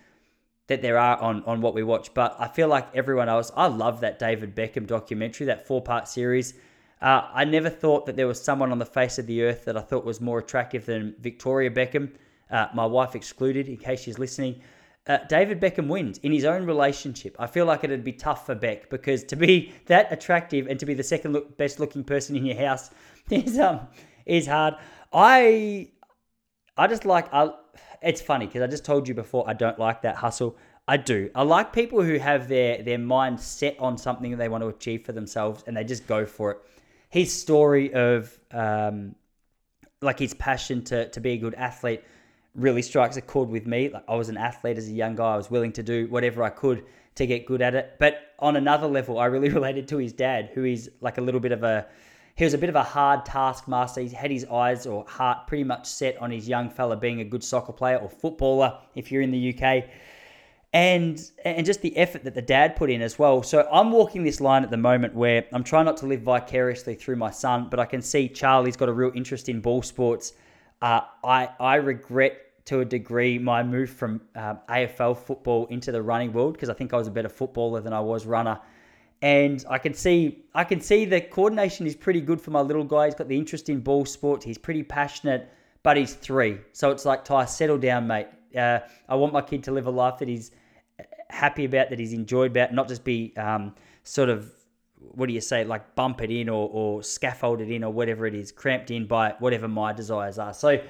that 0.67 0.81
there 0.81 0.97
are 0.97 1.17
on 1.17 1.43
on 1.45 1.61
what 1.61 1.73
we 1.73 1.83
watch. 1.83 2.13
But 2.13 2.35
I 2.39 2.47
feel 2.47 2.67
like 2.67 2.87
everyone 2.95 3.29
else, 3.29 3.51
I 3.55 3.67
love 3.67 4.01
that 4.01 4.19
David 4.19 4.55
Beckham 4.55 4.87
documentary, 4.87 5.47
that 5.47 5.67
four 5.67 5.81
part 5.81 6.07
series. 6.07 6.53
Uh, 7.01 7.27
I 7.33 7.45
never 7.45 7.69
thought 7.69 8.05
that 8.05 8.15
there 8.15 8.27
was 8.27 8.41
someone 8.41 8.71
on 8.71 8.79
the 8.79 8.85
face 8.85 9.19
of 9.19 9.27
the 9.27 9.43
earth 9.43 9.65
that 9.65 9.77
I 9.77 9.81
thought 9.81 10.05
was 10.05 10.21
more 10.21 10.39
attractive 10.39 10.85
than 10.85 11.15
Victoria 11.19 11.69
Beckham, 11.69 12.11
uh, 12.49 12.67
my 12.73 12.85
wife 12.85 13.15
excluded, 13.15 13.67
in 13.67 13.77
case 13.77 14.01
she's 14.01 14.17
listening. 14.17 14.61
Uh, 15.07 15.19
David 15.29 15.61
Beckham 15.61 15.87
wins 15.87 16.17
in 16.19 16.31
his 16.31 16.45
own 16.45 16.65
relationship. 16.65 17.35
I 17.37 17.45
feel 17.45 17.65
like 17.65 17.83
it'd 17.83 18.03
be 18.03 18.13
tough 18.13 18.47
for 18.47 18.55
Beck 18.55 18.89
because 18.89 19.23
to 19.25 19.35
be 19.35 19.71
that 19.85 20.11
attractive 20.11 20.67
and 20.67 20.79
to 20.79 20.85
be 20.85 20.95
the 20.95 21.03
second 21.03 21.33
look, 21.33 21.57
best 21.57 21.79
looking 21.79 22.03
person 22.03 22.35
in 22.35 22.45
your 22.45 22.57
house 22.57 22.89
is 23.29 23.59
um 23.59 23.81
is 24.25 24.47
hard. 24.47 24.75
I 25.13 25.89
I 26.75 26.87
just 26.87 27.05
like 27.05 27.31
I 27.31 27.51
it's 28.01 28.21
funny 28.21 28.45
because 28.45 28.61
I 28.61 28.67
just 28.67 28.85
told 28.85 29.07
you 29.07 29.13
before 29.13 29.43
I 29.47 29.53
don't 29.53 29.79
like 29.79 30.01
that 30.03 30.15
hustle. 30.15 30.57
I 30.87 30.97
do. 30.97 31.31
I 31.33 31.43
like 31.43 31.73
people 31.73 32.03
who 32.03 32.17
have 32.17 32.47
their 32.47 32.81
their 32.83 32.99
mind 32.99 33.39
set 33.39 33.79
on 33.79 33.97
something 33.97 34.37
they 34.37 34.49
want 34.49 34.63
to 34.63 34.67
achieve 34.67 35.05
for 35.05 35.13
themselves 35.13 35.63
and 35.65 35.75
they 35.75 35.83
just 35.83 36.05
go 36.07 36.25
for 36.25 36.51
it. 36.51 36.57
His 37.09 37.33
story 37.33 37.93
of 37.93 38.37
um, 38.51 39.15
like 40.01 40.19
his 40.19 40.33
passion 40.33 40.83
to 40.85 41.09
to 41.09 41.19
be 41.19 41.31
a 41.31 41.37
good 41.37 41.55
athlete 41.55 42.03
really 42.53 42.81
strikes 42.81 43.17
a 43.17 43.21
chord 43.21 43.49
with 43.49 43.65
me. 43.65 43.89
Like 43.89 44.03
I 44.07 44.15
was 44.15 44.29
an 44.29 44.37
athlete 44.37 44.77
as 44.77 44.87
a 44.87 44.93
young 44.93 45.15
guy. 45.15 45.33
I 45.33 45.37
was 45.37 45.49
willing 45.49 45.73
to 45.73 45.83
do 45.83 46.07
whatever 46.07 46.43
I 46.43 46.49
could 46.49 46.85
to 47.15 47.25
get 47.25 47.45
good 47.45 47.61
at 47.61 47.75
it. 47.75 47.95
But 47.99 48.33
on 48.39 48.55
another 48.55 48.87
level, 48.87 49.19
I 49.19 49.25
really 49.25 49.49
related 49.59 49.87
to 49.89 49.97
his 49.97 50.13
dad, 50.13 50.51
who 50.53 50.65
is 50.65 50.91
like 51.01 51.17
a 51.17 51.21
little 51.21 51.39
bit 51.39 51.51
of 51.51 51.63
a 51.63 51.87
he 52.35 52.43
was 52.43 52.53
a 52.53 52.57
bit 52.57 52.67
of 52.67 52.75
a 52.75 52.83
hard 52.83 53.25
taskmaster. 53.25 54.01
He 54.01 54.09
had 54.09 54.29
his 54.29 54.43
eyes 54.45 54.85
or 54.85 55.05
heart 55.07 55.47
pretty 55.47 55.63
much 55.63 55.85
set 55.85 56.17
on 56.17 56.31
his 56.31 56.49
young 56.49 56.69
fella 56.69 56.97
being 56.97 57.21
a 57.21 57.23
good 57.23 57.43
soccer 57.43 57.71
player 57.71 57.97
or 57.97 58.09
footballer 58.09 58.77
if 58.93 59.09
you're 59.09 59.21
in 59.21 59.31
the 59.31 59.57
UK. 59.57 59.85
And 60.73 61.21
and 61.45 61.65
just 61.65 61.81
the 61.81 61.95
effort 61.95 62.25
that 62.25 62.35
the 62.35 62.41
dad 62.41 62.75
put 62.75 62.89
in 62.89 63.01
as 63.01 63.17
well. 63.17 63.41
So 63.41 63.65
I'm 63.71 63.91
walking 63.91 64.23
this 64.23 64.41
line 64.41 64.63
at 64.63 64.69
the 64.69 64.77
moment 64.77 65.15
where 65.15 65.45
I'm 65.53 65.63
trying 65.63 65.85
not 65.85 65.95
to 65.97 66.05
live 66.05 66.23
vicariously 66.23 66.95
through 66.95 67.15
my 67.15 67.31
son, 67.31 67.67
but 67.71 67.79
I 67.79 67.85
can 67.85 68.01
see 68.01 68.27
Charlie's 68.27 68.75
got 68.75 68.89
a 68.89 68.93
real 68.93 69.13
interest 69.15 69.47
in 69.47 69.61
ball 69.61 69.81
sports. 69.81 70.33
Uh, 70.81 71.01
I 71.23 71.49
I 71.61 71.75
regret 71.75 72.65
to 72.65 72.81
a 72.81 72.85
degree 72.85 73.39
my 73.39 73.63
move 73.63 73.89
from 73.89 74.19
um, 74.35 74.59
AFL 74.67 75.17
football 75.17 75.67
into 75.67 75.93
the 75.93 76.01
running 76.01 76.33
world 76.33 76.53
because 76.53 76.67
I 76.67 76.73
think 76.73 76.93
I 76.93 76.97
was 76.97 77.07
a 77.07 77.11
better 77.11 77.29
footballer 77.29 77.79
than 77.79 77.93
I 77.93 78.01
was 78.01 78.25
runner 78.25 78.59
and 79.21 79.63
I 79.69 79.77
can 79.77 79.93
see 79.93 80.45
I 80.53 80.63
can 80.63 80.81
see 80.81 81.05
the 81.05 81.21
coordination 81.21 81.87
is 81.87 81.95
pretty 81.95 82.21
good 82.21 82.41
for 82.41 82.51
my 82.51 82.61
little 82.61 82.83
guy. 82.83 83.05
He's 83.05 83.15
got 83.15 83.27
the 83.27 83.37
interest 83.37 83.69
in 83.69 83.79
ball 83.79 84.05
sports. 84.05 84.45
He's 84.45 84.57
pretty 84.57 84.83
passionate, 84.83 85.51
but 85.83 85.97
he's 85.97 86.13
three, 86.13 86.59
so 86.73 86.91
it's 86.91 87.05
like 87.05 87.25
Ty, 87.25 87.45
settle 87.45 87.77
down, 87.77 88.07
mate. 88.07 88.27
Uh, 88.55 88.79
I 89.09 89.15
want 89.15 89.33
my 89.33 89.41
kid 89.41 89.63
to 89.65 89.71
live 89.71 89.87
a 89.87 89.91
life 89.91 90.19
that 90.19 90.27
he's 90.27 90.51
happy 91.29 91.65
about, 91.65 91.89
that 91.89 91.99
he's 91.99 92.13
enjoyed 92.13 92.51
about, 92.51 92.73
not 92.73 92.87
just 92.87 93.03
be 93.03 93.35
um, 93.37 93.75
sort 94.03 94.29
of 94.29 94.51
what 95.13 95.27
do 95.27 95.33
you 95.33 95.41
say, 95.41 95.63
like 95.63 95.95
bump 95.95 96.21
it 96.21 96.31
in 96.31 96.49
or, 96.49 96.69
or 96.71 97.03
scaffolded 97.03 97.69
in 97.69 97.83
or 97.83 97.91
whatever 97.91 98.25
it 98.25 98.33
is, 98.33 98.51
cramped 98.51 98.91
in 98.91 99.05
by 99.05 99.35
whatever 99.39 99.67
my 99.67 99.93
desires 99.93 100.39
are. 100.39 100.53
So 100.53 100.81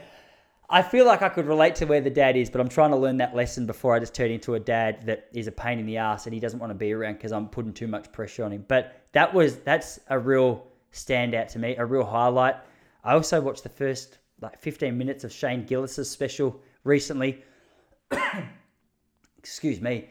I 0.69 0.81
feel 0.81 1.05
like 1.05 1.21
I 1.21 1.29
could 1.29 1.45
relate 1.45 1.75
to 1.75 1.85
where 1.85 2.01
the 2.01 2.09
dad 2.09 2.35
is, 2.35 2.49
but 2.49 2.59
I'm 2.59 2.69
trying 2.69 2.89
to 2.91 2.97
learn 2.97 3.17
that 3.17 3.35
lesson 3.35 3.67
before 3.67 3.95
I 3.95 3.99
just 3.99 4.15
turn 4.15 4.31
into 4.31 4.55
a 4.55 4.59
dad 4.59 5.05
that 5.05 5.29
is 5.31 5.47
a 5.47 5.51
pain 5.51 5.77
in 5.77 5.85
the 5.85 5.97
ass 5.97 6.25
and 6.25 6.33
he 6.33 6.39
doesn't 6.39 6.59
want 6.59 6.71
to 6.71 6.75
be 6.75 6.91
around 6.91 7.13
because 7.13 7.31
I'm 7.31 7.47
putting 7.47 7.73
too 7.73 7.87
much 7.87 8.11
pressure 8.11 8.43
on 8.43 8.51
him. 8.51 8.65
But 8.67 9.01
that 9.11 9.33
was 9.33 9.57
that's 9.57 9.99
a 10.09 10.17
real 10.17 10.65
standout 10.91 11.49
to 11.49 11.59
me, 11.59 11.75
a 11.75 11.85
real 11.85 12.05
highlight. 12.05 12.55
I 13.03 13.13
also 13.13 13.39
watched 13.41 13.63
the 13.63 13.69
first 13.69 14.17
like 14.41 14.59
15 14.59 14.97
minutes 14.97 15.23
of 15.23 15.31
Shane 15.31 15.65
Gillis's 15.65 16.09
special 16.09 16.59
recently. 16.83 17.43
Excuse 19.37 19.79
me. 19.79 20.09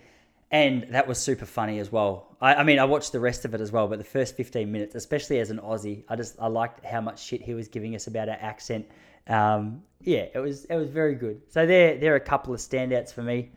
And 0.51 0.87
that 0.90 1.09
was 1.09 1.19
super 1.19 1.47
funny 1.47 1.81
as 1.81 1.90
well. 1.90 2.34
I, 2.45 2.57
I 2.57 2.63
mean, 2.63 2.79
I 2.79 2.85
watched 2.85 3.13
the 3.13 3.21
rest 3.21 3.45
of 3.45 3.55
it 3.55 3.61
as 3.61 3.73
well, 3.73 3.89
but 3.89 3.99
the 3.99 4.05
first 4.05 4.37
15 4.37 4.71
minutes, 4.71 4.95
especially 4.95 5.39
as 5.41 5.51
an 5.51 5.59
Aussie, 5.59 6.05
I 6.09 6.17
just 6.17 6.37
I 6.39 6.49
liked 6.49 6.85
how 6.85 7.01
much 7.01 7.23
shit 7.23 7.43
he 7.43 7.55
was 7.55 7.69
giving 7.69 7.95
us 7.95 8.07
about 8.07 8.29
our 8.29 8.39
accent 8.41 8.87
um, 9.27 9.83
yeah, 10.01 10.27
it 10.35 10.39
was 10.39 10.65
it 10.67 10.77
was 10.77 10.91
very 10.91 11.15
good. 11.15 11.41
So 11.49 11.67
there 11.67 11.97
there 11.97 12.13
are 12.13 12.17
a 12.17 12.21
couple 12.21 12.53
of 12.53 12.61
standouts 12.61 13.13
for 13.13 13.23
me. 13.23 13.51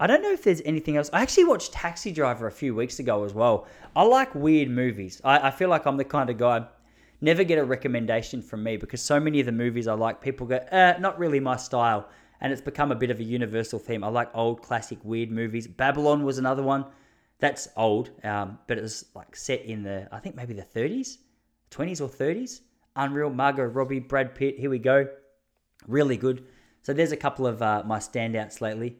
I 0.00 0.06
don't 0.06 0.22
know 0.22 0.32
if 0.32 0.44
there's 0.44 0.62
anything 0.64 0.96
else. 0.96 1.10
I 1.12 1.22
actually 1.22 1.44
watched 1.44 1.72
Taxi 1.72 2.12
Driver 2.12 2.46
a 2.46 2.52
few 2.52 2.74
weeks 2.74 2.98
ago 2.98 3.24
as 3.24 3.34
well. 3.34 3.66
I 3.96 4.04
like 4.04 4.32
weird 4.34 4.70
movies. 4.70 5.20
I, 5.24 5.48
I 5.48 5.50
feel 5.50 5.68
like 5.68 5.86
I'm 5.86 5.96
the 5.96 6.04
kind 6.04 6.30
of 6.30 6.38
guy 6.38 6.66
never 7.20 7.42
get 7.42 7.58
a 7.58 7.64
recommendation 7.64 8.40
from 8.40 8.62
me 8.62 8.76
because 8.76 9.02
so 9.02 9.18
many 9.18 9.40
of 9.40 9.46
the 9.46 9.52
movies 9.52 9.88
I 9.88 9.94
like, 9.94 10.20
people 10.20 10.46
go, 10.46 10.64
eh, 10.70 10.94
not 11.00 11.18
really 11.18 11.40
my 11.40 11.56
style. 11.56 12.08
And 12.40 12.52
it's 12.52 12.62
become 12.62 12.92
a 12.92 12.94
bit 12.94 13.10
of 13.10 13.18
a 13.18 13.24
universal 13.24 13.80
theme. 13.80 14.04
I 14.04 14.08
like 14.08 14.30
old 14.34 14.62
classic 14.62 14.98
weird 15.02 15.32
movies. 15.32 15.66
Babylon 15.66 16.22
was 16.22 16.38
another 16.38 16.62
one. 16.62 16.84
That's 17.40 17.68
old, 17.76 18.10
um, 18.24 18.58
but 18.66 18.78
it 18.78 18.82
was 18.82 19.06
like 19.14 19.36
set 19.36 19.62
in 19.62 19.82
the, 19.82 20.08
I 20.10 20.18
think 20.18 20.34
maybe 20.34 20.54
the 20.54 20.62
30s, 20.62 21.18
20s 21.70 22.00
or 22.00 22.08
30s. 22.08 22.60
Unreal, 22.96 23.30
Margot 23.30 23.64
Robbie, 23.64 24.00
Brad 24.00 24.34
Pitt. 24.34 24.58
Here 24.58 24.70
we 24.70 24.80
go. 24.80 25.08
Really 25.86 26.16
good. 26.16 26.44
So 26.82 26.92
there's 26.92 27.12
a 27.12 27.16
couple 27.16 27.46
of 27.46 27.62
uh, 27.62 27.84
my 27.86 27.98
standouts 27.98 28.60
lately. 28.60 28.96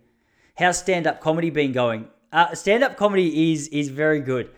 How's 0.56 0.78
stand-up 0.78 1.20
comedy 1.20 1.50
been 1.50 1.72
going? 1.72 2.08
Uh, 2.32 2.54
stand-up 2.54 2.96
comedy 2.96 3.52
is 3.52 3.68
is 3.68 3.88
very 3.88 4.20
good. 4.20 4.50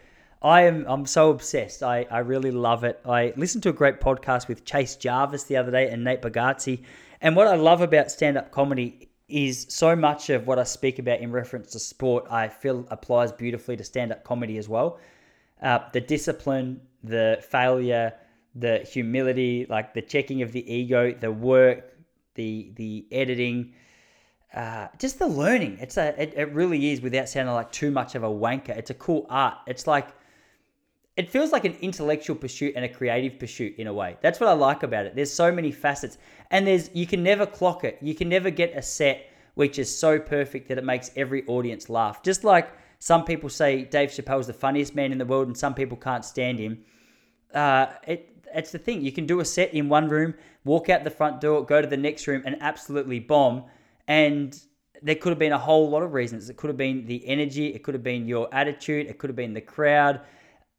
I 0.42 0.62
am 0.62 0.84
I'm 0.88 1.06
so 1.06 1.30
obsessed. 1.30 1.82
I, 1.82 2.06
I 2.10 2.18
really 2.20 2.50
love 2.50 2.84
it. 2.84 3.00
I 3.04 3.32
listened 3.36 3.62
to 3.64 3.68
a 3.68 3.74
great 3.74 4.00
podcast 4.00 4.48
with 4.48 4.64
Chase 4.64 4.96
Jarvis 4.96 5.44
the 5.44 5.56
other 5.56 5.70
day 5.70 5.88
and 5.90 6.02
Nate 6.02 6.22
Bargatze. 6.22 6.82
And 7.20 7.36
what 7.36 7.46
I 7.46 7.56
love 7.56 7.82
about 7.82 8.10
stand-up 8.10 8.50
comedy 8.50 9.09
is 9.30 9.66
so 9.68 9.96
much 9.96 10.30
of 10.30 10.46
what 10.46 10.58
I 10.58 10.64
speak 10.64 10.98
about 10.98 11.20
in 11.20 11.32
reference 11.32 11.72
to 11.72 11.78
sport, 11.78 12.26
I 12.30 12.48
feel 12.48 12.86
applies 12.90 13.32
beautifully 13.32 13.76
to 13.76 13.84
stand-up 13.84 14.24
comedy 14.24 14.58
as 14.58 14.68
well. 14.68 14.98
Uh, 15.62 15.80
the 15.92 16.00
discipline, 16.00 16.80
the 17.04 17.42
failure, 17.48 18.12
the 18.54 18.78
humility, 18.78 19.66
like 19.68 19.94
the 19.94 20.02
checking 20.02 20.42
of 20.42 20.52
the 20.52 20.72
ego, 20.72 21.12
the 21.12 21.30
work, 21.30 21.94
the 22.34 22.72
the 22.76 23.06
editing, 23.12 23.74
uh, 24.54 24.88
just 24.98 25.18
the 25.18 25.26
learning. 25.26 25.78
It's 25.80 25.96
a 25.96 26.20
it, 26.20 26.34
it 26.36 26.52
really 26.52 26.90
is 26.90 27.00
without 27.00 27.28
sounding 27.28 27.54
like 27.54 27.70
too 27.72 27.90
much 27.90 28.14
of 28.14 28.22
a 28.22 28.28
wanker. 28.28 28.70
It's 28.70 28.90
a 28.90 28.94
cool 28.94 29.26
art. 29.28 29.58
It's 29.66 29.86
like 29.86 30.08
it 31.20 31.28
feels 31.28 31.52
like 31.52 31.66
an 31.66 31.76
intellectual 31.82 32.34
pursuit 32.34 32.72
and 32.76 32.82
a 32.82 32.88
creative 32.88 33.38
pursuit 33.38 33.74
in 33.76 33.86
a 33.88 33.92
way. 33.92 34.16
That's 34.22 34.40
what 34.40 34.48
I 34.48 34.54
like 34.54 34.82
about 34.82 35.04
it. 35.04 35.14
There's 35.14 35.30
so 35.30 35.52
many 35.52 35.70
facets, 35.70 36.16
and 36.50 36.66
there's 36.66 36.88
you 36.94 37.06
can 37.06 37.22
never 37.22 37.44
clock 37.44 37.84
it. 37.84 37.98
You 38.00 38.14
can 38.14 38.30
never 38.30 38.48
get 38.48 38.74
a 38.74 38.80
set 38.80 39.26
which 39.54 39.78
is 39.78 39.94
so 39.94 40.18
perfect 40.18 40.68
that 40.68 40.78
it 40.78 40.84
makes 40.84 41.10
every 41.16 41.46
audience 41.46 41.90
laugh. 41.90 42.22
Just 42.22 42.42
like 42.42 42.70
some 43.00 43.26
people 43.26 43.50
say 43.50 43.84
Dave 43.84 44.08
Chappelle's 44.08 44.46
the 44.46 44.54
funniest 44.54 44.94
man 44.94 45.12
in 45.12 45.18
the 45.18 45.26
world, 45.26 45.46
and 45.46 45.58
some 45.58 45.74
people 45.74 45.98
can't 45.98 46.24
stand 46.24 46.58
him. 46.58 46.84
Uh, 47.52 47.88
it 48.06 48.34
it's 48.54 48.72
the 48.72 48.78
thing. 48.78 49.02
You 49.02 49.12
can 49.12 49.26
do 49.26 49.40
a 49.40 49.44
set 49.44 49.74
in 49.74 49.90
one 49.90 50.08
room, 50.08 50.32
walk 50.64 50.88
out 50.88 51.04
the 51.04 51.10
front 51.10 51.42
door, 51.42 51.66
go 51.66 51.82
to 51.82 51.86
the 51.86 51.98
next 51.98 52.26
room, 52.26 52.42
and 52.46 52.56
absolutely 52.62 53.20
bomb. 53.20 53.64
And 54.08 54.58
there 55.02 55.16
could 55.16 55.30
have 55.30 55.38
been 55.38 55.52
a 55.52 55.58
whole 55.58 55.90
lot 55.90 56.02
of 56.02 56.14
reasons. 56.14 56.48
It 56.48 56.56
could 56.56 56.68
have 56.68 56.78
been 56.78 57.04
the 57.04 57.26
energy, 57.26 57.66
it 57.74 57.82
could 57.82 57.92
have 57.92 58.02
been 58.02 58.26
your 58.26 58.48
attitude, 58.54 59.06
it 59.06 59.18
could 59.18 59.28
have 59.28 59.36
been 59.36 59.52
the 59.52 59.60
crowd. 59.60 60.22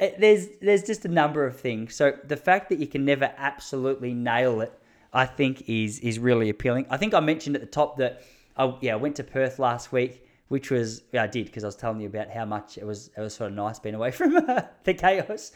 It, 0.01 0.19
there's 0.19 0.47
there's 0.61 0.83
just 0.83 1.05
a 1.05 1.07
number 1.07 1.45
of 1.45 1.59
things. 1.59 1.95
So 1.95 2.17
the 2.27 2.35
fact 2.35 2.69
that 2.69 2.79
you 2.79 2.87
can 2.87 3.05
never 3.05 3.31
absolutely 3.37 4.13
nail 4.13 4.59
it, 4.61 4.73
I 5.13 5.25
think, 5.25 5.69
is 5.69 5.99
is 5.99 6.17
really 6.17 6.49
appealing. 6.49 6.87
I 6.89 6.97
think 6.97 7.13
I 7.13 7.19
mentioned 7.19 7.55
at 7.55 7.61
the 7.61 7.67
top 7.67 7.97
that 7.97 8.23
I 8.57 8.75
yeah 8.81 8.93
I 8.93 8.95
went 8.95 9.15
to 9.17 9.23
Perth 9.23 9.59
last 9.59 9.91
week, 9.91 10.25
which 10.47 10.71
was 10.71 11.03
yeah 11.13 11.23
I 11.23 11.27
did 11.27 11.45
because 11.45 11.63
I 11.63 11.67
was 11.67 11.75
telling 11.75 12.01
you 12.01 12.07
about 12.07 12.31
how 12.31 12.45
much 12.45 12.79
it 12.79 12.85
was 12.85 13.11
it 13.15 13.21
was 13.21 13.35
sort 13.35 13.51
of 13.51 13.55
nice 13.55 13.77
being 13.77 13.95
away 13.95 14.11
from 14.19 14.33
the 14.33 14.93
chaos, 14.93 15.51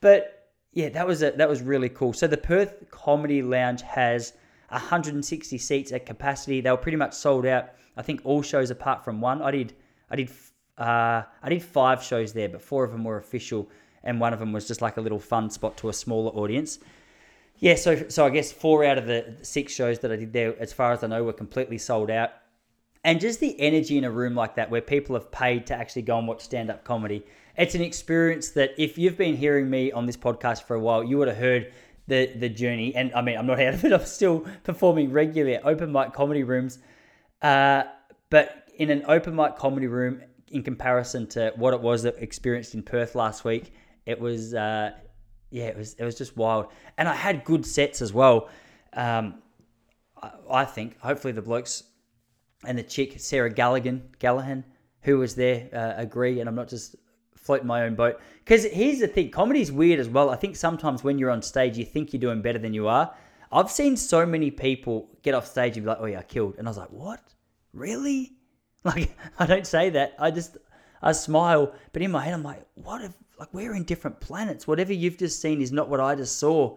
but 0.00 0.52
yeah 0.72 0.88
that 0.90 1.06
was 1.06 1.22
a, 1.24 1.32
that 1.32 1.48
was 1.48 1.60
really 1.60 1.88
cool. 1.88 2.12
So 2.12 2.28
the 2.28 2.38
Perth 2.38 2.88
Comedy 2.92 3.42
Lounge 3.42 3.82
has 3.82 4.34
160 4.68 5.58
seats 5.58 5.90
at 5.90 6.06
capacity. 6.06 6.60
They 6.60 6.70
were 6.70 6.76
pretty 6.76 6.96
much 6.96 7.12
sold 7.12 7.44
out. 7.44 7.70
I 7.96 8.02
think 8.02 8.20
all 8.22 8.40
shows 8.40 8.70
apart 8.70 9.04
from 9.04 9.20
one. 9.20 9.42
I 9.42 9.50
did 9.50 9.74
I 10.08 10.14
did 10.14 10.30
uh, 10.80 11.22
I 11.42 11.48
did 11.50 11.62
five 11.62 12.02
shows 12.02 12.32
there, 12.32 12.48
but 12.48 12.62
four 12.62 12.84
of 12.84 12.90
them 12.90 13.04
were 13.04 13.18
official, 13.18 13.68
and 14.02 14.20
one 14.20 14.32
of 14.32 14.38
them 14.38 14.52
was 14.52 14.66
just 14.66 14.82
like 14.82 14.96
a 14.96 15.00
little 15.00 15.18
fun 15.18 15.50
spot 15.50 15.76
to 15.78 15.88
a 15.88 15.92
smaller 15.92 16.30
audience. 16.30 16.78
Yeah, 17.58 17.74
so 17.74 18.08
so 18.08 18.24
I 18.24 18.30
guess 18.30 18.50
four 18.50 18.84
out 18.84 18.98
of 18.98 19.06
the 19.06 19.36
six 19.42 19.72
shows 19.72 19.98
that 20.00 20.10
I 20.10 20.16
did 20.16 20.32
there, 20.32 20.54
as 20.58 20.72
far 20.72 20.92
as 20.92 21.04
I 21.04 21.08
know, 21.08 21.22
were 21.24 21.32
completely 21.32 21.78
sold 21.78 22.10
out. 22.10 22.30
And 23.04 23.20
just 23.20 23.40
the 23.40 23.58
energy 23.58 23.96
in 23.96 24.04
a 24.04 24.10
room 24.10 24.34
like 24.34 24.56
that, 24.56 24.70
where 24.70 24.80
people 24.80 25.14
have 25.14 25.30
paid 25.30 25.66
to 25.66 25.74
actually 25.74 26.02
go 26.02 26.18
and 26.18 26.28
watch 26.28 26.42
stand 26.42 26.70
up 26.70 26.84
comedy, 26.84 27.24
it's 27.56 27.74
an 27.74 27.82
experience 27.82 28.50
that 28.50 28.72
if 28.78 28.98
you've 28.98 29.16
been 29.16 29.36
hearing 29.36 29.68
me 29.68 29.92
on 29.92 30.06
this 30.06 30.16
podcast 30.16 30.64
for 30.64 30.74
a 30.74 30.80
while, 30.80 31.04
you 31.04 31.18
would 31.18 31.28
have 31.28 31.36
heard 31.36 31.72
the 32.06 32.32
the 32.34 32.48
journey. 32.48 32.94
And 32.94 33.12
I 33.14 33.20
mean, 33.20 33.36
I'm 33.36 33.46
not 33.46 33.60
out 33.60 33.74
of 33.74 33.84
it. 33.84 33.92
I'm 33.94 34.04
still 34.06 34.46
performing 34.64 35.12
regularly 35.12 35.56
at 35.56 35.66
open 35.66 35.92
mic 35.92 36.14
comedy 36.14 36.42
rooms. 36.42 36.78
Uh, 37.42 37.84
but 38.30 38.68
in 38.76 38.90
an 38.90 39.04
open 39.06 39.34
mic 39.36 39.56
comedy 39.56 39.86
room, 39.86 40.22
in 40.48 40.62
comparison 40.62 41.26
to 41.28 41.52
what 41.56 41.74
it 41.74 41.80
was 41.80 42.02
that 42.02 42.16
experienced 42.18 42.74
in 42.74 42.82
Perth 42.82 43.14
last 43.14 43.44
week, 43.44 43.72
it 44.10 44.20
was 44.20 44.54
uh, 44.54 44.90
yeah, 45.50 45.64
it 45.64 45.76
was 45.76 45.94
it 45.94 46.04
was 46.04 46.16
just 46.16 46.36
wild. 46.36 46.66
And 46.98 47.08
I 47.08 47.14
had 47.14 47.44
good 47.44 47.64
sets 47.64 48.02
as 48.02 48.12
well. 48.12 48.48
Um, 48.92 49.42
I, 50.20 50.30
I 50.50 50.64
think 50.64 50.98
hopefully 51.00 51.32
the 51.32 51.42
blokes 51.42 51.84
and 52.64 52.78
the 52.78 52.82
chick 52.82 53.14
Sarah 53.18 53.52
Galligan 53.52 54.02
Gallahan 54.18 54.64
who 55.02 55.18
was 55.18 55.34
there 55.34 55.68
uh, 55.72 56.00
agree, 56.00 56.40
and 56.40 56.48
I'm 56.48 56.54
not 56.54 56.68
just 56.68 56.96
floating 57.36 57.66
my 57.66 57.84
own 57.84 57.94
boat. 57.94 58.20
Because 58.44 58.64
here's 58.64 58.98
the 58.98 59.08
thing, 59.08 59.30
comedy's 59.30 59.72
weird 59.72 59.98
as 59.98 60.08
well. 60.08 60.28
I 60.28 60.36
think 60.36 60.56
sometimes 60.56 61.02
when 61.02 61.18
you're 61.18 61.30
on 61.30 61.40
stage, 61.40 61.78
you 61.78 61.86
think 61.86 62.12
you're 62.12 62.20
doing 62.20 62.42
better 62.42 62.58
than 62.58 62.74
you 62.74 62.86
are. 62.86 63.14
I've 63.50 63.70
seen 63.70 63.96
so 63.96 64.26
many 64.26 64.50
people 64.50 65.08
get 65.22 65.34
off 65.34 65.46
stage 65.46 65.76
and 65.76 65.84
be 65.84 65.88
like, 65.88 65.98
"Oh 66.00 66.06
yeah, 66.06 66.18
I 66.20 66.22
killed," 66.22 66.56
and 66.58 66.68
I 66.68 66.70
was 66.70 66.78
like, 66.78 66.90
"What? 66.90 67.22
Really?" 67.72 68.32
Like 68.82 69.14
I 69.38 69.44
don't 69.44 69.66
say 69.66 69.90
that. 69.90 70.14
I 70.18 70.30
just 70.30 70.56
I 71.02 71.12
smile, 71.12 71.74
but 71.92 72.02
in 72.02 72.10
my 72.10 72.24
head 72.24 72.34
I'm 72.34 72.42
like, 72.42 72.62
what 72.74 73.02
if 73.02 73.12
like 73.40 73.52
we're 73.54 73.74
in 73.74 73.84
different 73.84 74.20
planets? 74.20 74.68
Whatever 74.68 74.92
you've 74.92 75.16
just 75.16 75.40
seen 75.40 75.62
is 75.62 75.72
not 75.72 75.88
what 75.88 75.98
I 75.98 76.14
just 76.14 76.38
saw. 76.38 76.76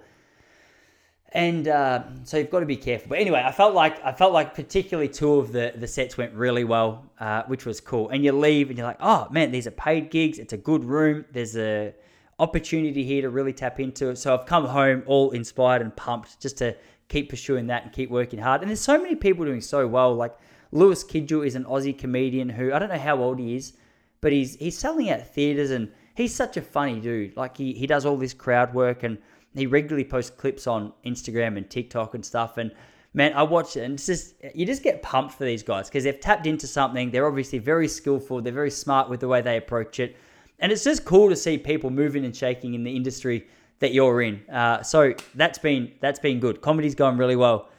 And 1.34 1.67
uh, 1.67 2.04
so 2.23 2.38
you've 2.38 2.49
got 2.49 2.62
to 2.62 2.65
be 2.65 2.78
careful. 2.78 3.10
But 3.10 3.19
anyway, 3.19 3.43
I 3.43 3.52
felt 3.52 3.73
like 3.73 4.04
I 4.06 4.13
felt 4.13 4.34
like 4.34 4.56
particularly 4.56 5.10
two 5.10 5.34
of 5.36 5.52
the 5.52 5.73
the 5.76 5.88
sets 5.88 6.17
went 6.17 6.34
really 6.34 6.63
well, 6.63 7.12
uh, 7.19 7.43
which 7.47 7.65
was 7.65 7.82
cool. 7.82 8.10
And 8.10 8.23
you 8.23 8.32
leave 8.32 8.69
and 8.69 8.78
you're 8.78 8.88
like, 8.88 9.02
oh 9.02 9.28
man, 9.30 9.52
these 9.52 9.67
are 9.67 9.71
paid 9.71 10.10
gigs. 10.10 10.39
It's 10.39 10.54
a 10.54 10.58
good 10.58 10.86
room. 10.86 11.26
There's 11.34 11.58
a 11.58 11.93
opportunity 12.39 13.04
here 13.04 13.23
to 13.23 13.30
really 13.30 13.54
tap 13.54 13.80
into 13.80 14.10
it. 14.10 14.17
So 14.17 14.34
I've 14.34 14.45
come 14.45 14.65
home 14.65 15.04
all 15.06 15.32
inspired 15.32 15.82
and 15.82 15.95
pumped 15.95 16.39
just 16.39 16.58
to 16.60 16.76
keep 17.10 17.30
pursuing 17.30 17.67
that 17.67 17.84
and 17.84 17.91
keep 17.91 18.10
working 18.10 18.39
hard. 18.39 18.62
And 18.62 18.69
there's 18.69 18.80
so 18.80 18.97
many 18.97 19.15
people 19.15 19.43
doing 19.43 19.62
so 19.62 19.86
well. 19.86 20.13
Like 20.15 20.36
Lewis 20.71 21.04
Kidgell 21.04 21.45
is 21.45 21.56
an 21.56 21.65
Aussie 21.65 21.97
comedian 21.97 22.47
who 22.47 22.71
I 22.71 22.80
don't 22.80 22.89
know 22.89 22.97
how 22.97 23.17
old 23.17 23.39
he 23.39 23.56
is, 23.56 23.73
but 24.21 24.32
he's 24.32 24.56
he's 24.56 24.78
selling 24.78 25.10
out 25.10 25.28
theaters 25.28 25.71
and 25.71 25.91
he's 26.13 26.34
such 26.34 26.58
a 26.58 26.62
funny 26.62 26.99
dude. 26.99 27.36
Like 27.38 27.58
he 27.58 27.73
he 27.73 27.88
does 27.88 28.06
all 28.06 28.17
this 28.17 28.34
crowd 28.34 28.73
work 28.73 29.04
and 29.04 29.17
he 29.56 29.65
regularly 29.65 30.06
posts 30.06 30.32
clips 30.32 30.67
on 30.67 30.93
Instagram 31.06 31.58
and 31.58 31.69
TikTok 31.69 32.15
and 32.15 32.26
stuff. 32.26 32.58
And 32.58 32.71
man, 33.13 33.34
I 33.34 33.43
watch 33.43 33.78
it 33.78 33.84
and 33.84 33.95
it's 33.95 34.06
just 34.06 34.36
you 34.54 34.65
just 34.65 34.84
get 34.84 35.02
pumped 35.02 35.34
for 35.34 35.45
these 35.45 35.63
guys 35.63 35.89
because 35.89 36.04
they've 36.04 36.19
tapped 36.19 36.47
into 36.47 36.67
something. 36.67 37.12
They're 37.12 37.28
obviously 37.28 37.60
very 37.60 37.88
skillful. 37.88 38.41
They're 38.41 38.54
very 38.54 38.71
smart 38.71 39.10
with 39.10 39.19
the 39.19 39.28
way 39.28 39.41
they 39.41 39.58
approach 39.58 39.99
it, 39.99 40.15
and 40.60 40.71
it's 40.71 40.84
just 40.84 41.06
cool 41.06 41.30
to 41.30 41.36
see 41.36 41.58
people 41.58 41.89
moving 41.89 42.26
and 42.26 42.36
shaking 42.36 42.73
in 42.73 42.84
the 42.84 42.95
industry 42.95 43.47
that 43.80 43.93
you're 43.93 44.21
in. 44.21 44.41
Uh, 44.49 44.82
so 44.82 45.13
that's 45.36 45.60
been 45.60 45.91
that's 45.99 46.19
been 46.19 46.39
good. 46.39 46.62
Comedy's 46.62 46.95
going 46.95 47.17
really 47.17 47.36
well. 47.36 47.69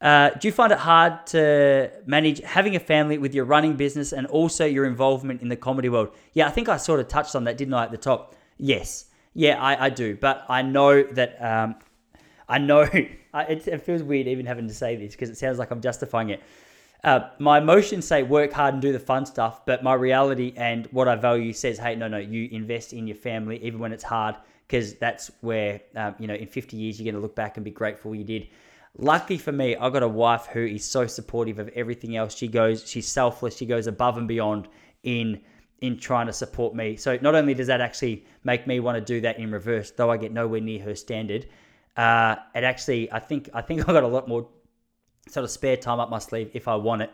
Uh, 0.00 0.30
do 0.30 0.46
you 0.46 0.52
find 0.52 0.70
it 0.70 0.78
hard 0.78 1.26
to 1.26 1.90
manage 2.06 2.40
having 2.42 2.76
a 2.76 2.80
family 2.80 3.18
with 3.18 3.34
your 3.34 3.44
running 3.44 3.74
business 3.74 4.12
and 4.12 4.26
also 4.28 4.64
your 4.64 4.84
involvement 4.84 5.42
in 5.42 5.48
the 5.48 5.56
comedy 5.56 5.88
world? 5.88 6.14
Yeah, 6.34 6.46
I 6.46 6.50
think 6.50 6.68
I 6.68 6.76
sort 6.76 7.00
of 7.00 7.08
touched 7.08 7.34
on 7.34 7.44
that, 7.44 7.56
didn't 7.56 7.74
I, 7.74 7.84
at 7.84 7.90
the 7.90 7.96
top? 7.96 8.36
Yes. 8.58 9.06
Yeah, 9.34 9.60
I, 9.60 9.86
I 9.86 9.90
do. 9.90 10.16
But 10.16 10.44
I 10.48 10.62
know 10.62 11.02
that, 11.02 11.42
um, 11.44 11.76
I 12.48 12.58
know, 12.58 12.80
it, 12.92 13.18
it, 13.34 13.82
feels 13.82 14.02
weird 14.02 14.28
even 14.28 14.46
having 14.46 14.68
to 14.68 14.74
say 14.74 14.94
this 14.94 15.12
because 15.12 15.30
it 15.30 15.36
sounds 15.36 15.58
like 15.58 15.70
I'm 15.72 15.80
justifying 15.80 16.30
it. 16.30 16.42
Uh, 17.02 17.30
my 17.38 17.58
emotions 17.58 18.04
say 18.06 18.22
work 18.22 18.52
hard 18.52 18.74
and 18.74 18.82
do 18.82 18.92
the 18.92 18.98
fun 18.98 19.26
stuff, 19.26 19.64
but 19.66 19.82
my 19.82 19.94
reality 19.94 20.52
and 20.56 20.86
what 20.86 21.08
I 21.08 21.16
value 21.16 21.52
says, 21.52 21.78
hey, 21.78 21.96
no, 21.96 22.08
no, 22.08 22.18
you 22.18 22.48
invest 22.52 22.92
in 22.92 23.06
your 23.06 23.16
family 23.16 23.62
even 23.64 23.78
when 23.80 23.92
it's 23.92 24.02
hard 24.04 24.36
because 24.66 24.94
that's 24.94 25.30
where, 25.40 25.80
um, 25.96 26.14
you 26.18 26.26
know, 26.26 26.34
in 26.34 26.46
50 26.46 26.76
years, 26.76 27.00
you're 27.00 27.04
going 27.04 27.14
to 27.14 27.20
look 27.20 27.34
back 27.34 27.56
and 27.56 27.64
be 27.64 27.70
grateful 27.70 28.14
you 28.14 28.24
did. 28.24 28.48
Lucky 28.96 29.38
for 29.38 29.52
me, 29.52 29.76
I 29.76 29.90
got 29.90 30.02
a 30.02 30.08
wife 30.08 30.46
who 30.46 30.64
is 30.64 30.84
so 30.84 31.06
supportive 31.06 31.58
of 31.58 31.68
everything 31.68 32.16
else. 32.16 32.34
She 32.34 32.48
goes, 32.48 32.88
she's 32.88 33.06
selfless. 33.06 33.56
She 33.56 33.66
goes 33.66 33.86
above 33.86 34.16
and 34.16 34.26
beyond 34.26 34.68
in 35.02 35.40
in 35.80 35.96
trying 35.96 36.26
to 36.26 36.32
support 36.32 36.74
me. 36.74 36.96
So 36.96 37.16
not 37.22 37.36
only 37.36 37.54
does 37.54 37.68
that 37.68 37.80
actually 37.80 38.26
make 38.42 38.66
me 38.66 38.80
want 38.80 38.96
to 38.96 39.00
do 39.00 39.20
that 39.20 39.38
in 39.38 39.52
reverse, 39.52 39.92
though 39.92 40.10
I 40.10 40.16
get 40.16 40.32
nowhere 40.32 40.60
near 40.60 40.82
her 40.82 40.96
standard, 40.96 41.46
uh, 41.96 42.34
it 42.54 42.64
actually 42.64 43.12
I 43.12 43.20
think 43.20 43.50
I 43.54 43.62
think 43.62 43.82
I 43.88 43.92
got 43.92 44.02
a 44.02 44.08
lot 44.08 44.28
more 44.28 44.48
sort 45.28 45.44
of 45.44 45.50
spare 45.50 45.76
time 45.76 46.00
up 46.00 46.10
my 46.10 46.18
sleeve 46.18 46.50
if 46.54 46.66
I 46.66 46.74
want 46.74 47.02
it 47.02 47.12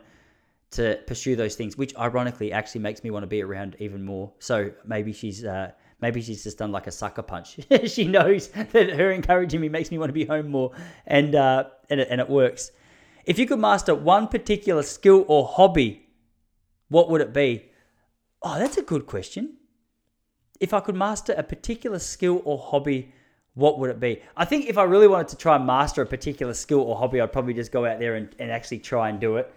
to 0.72 0.98
pursue 1.06 1.36
those 1.36 1.54
things, 1.54 1.76
which 1.76 1.96
ironically 1.96 2.52
actually 2.52 2.80
makes 2.80 3.04
me 3.04 3.10
want 3.10 3.22
to 3.22 3.28
be 3.28 3.42
around 3.42 3.76
even 3.78 4.04
more. 4.04 4.32
So 4.38 4.72
maybe 4.84 5.12
she's 5.12 5.44
uh, 5.44 5.72
maybe 6.04 6.20
she's 6.20 6.42
just 6.42 6.58
done 6.58 6.70
like 6.70 6.86
a 6.86 6.92
sucker 6.92 7.22
punch. 7.22 7.58
she 7.86 8.06
knows 8.06 8.48
that 8.48 8.90
her 8.90 9.10
encouraging 9.10 9.60
me 9.62 9.70
makes 9.70 9.90
me 9.90 9.96
want 9.96 10.10
to 10.10 10.12
be 10.12 10.26
home 10.26 10.50
more, 10.50 10.70
and 11.06 11.34
uh, 11.34 11.64
and 11.88 12.00
it, 12.00 12.08
and 12.10 12.20
it 12.20 12.28
works. 12.28 12.70
If 13.24 13.38
you 13.38 13.46
could 13.46 13.58
master 13.58 13.94
one 13.94 14.28
particular 14.28 14.82
skill 14.82 15.24
or 15.28 15.46
hobby, 15.46 16.06
what 16.88 17.08
would 17.08 17.22
it 17.22 17.32
be? 17.32 17.70
Oh, 18.42 18.58
that's 18.58 18.76
a 18.76 18.82
good 18.82 19.06
question. 19.06 19.56
If 20.60 20.74
I 20.74 20.80
could 20.80 20.94
master 20.94 21.32
a 21.32 21.42
particular 21.42 21.98
skill 21.98 22.42
or 22.44 22.58
hobby, 22.58 23.14
what 23.54 23.78
would 23.78 23.88
it 23.88 23.98
be? 23.98 24.20
I 24.36 24.44
think 24.44 24.66
if 24.66 24.76
I 24.76 24.82
really 24.82 25.08
wanted 25.08 25.28
to 25.28 25.36
try 25.36 25.56
and 25.56 25.66
master 25.66 26.02
a 26.02 26.06
particular 26.06 26.52
skill 26.52 26.80
or 26.80 26.96
hobby, 26.96 27.20
I'd 27.22 27.32
probably 27.32 27.54
just 27.54 27.72
go 27.72 27.86
out 27.86 27.98
there 27.98 28.16
and, 28.16 28.28
and 28.38 28.50
actually 28.50 28.80
try 28.80 29.08
and 29.08 29.18
do 29.18 29.38
it. 29.38 29.50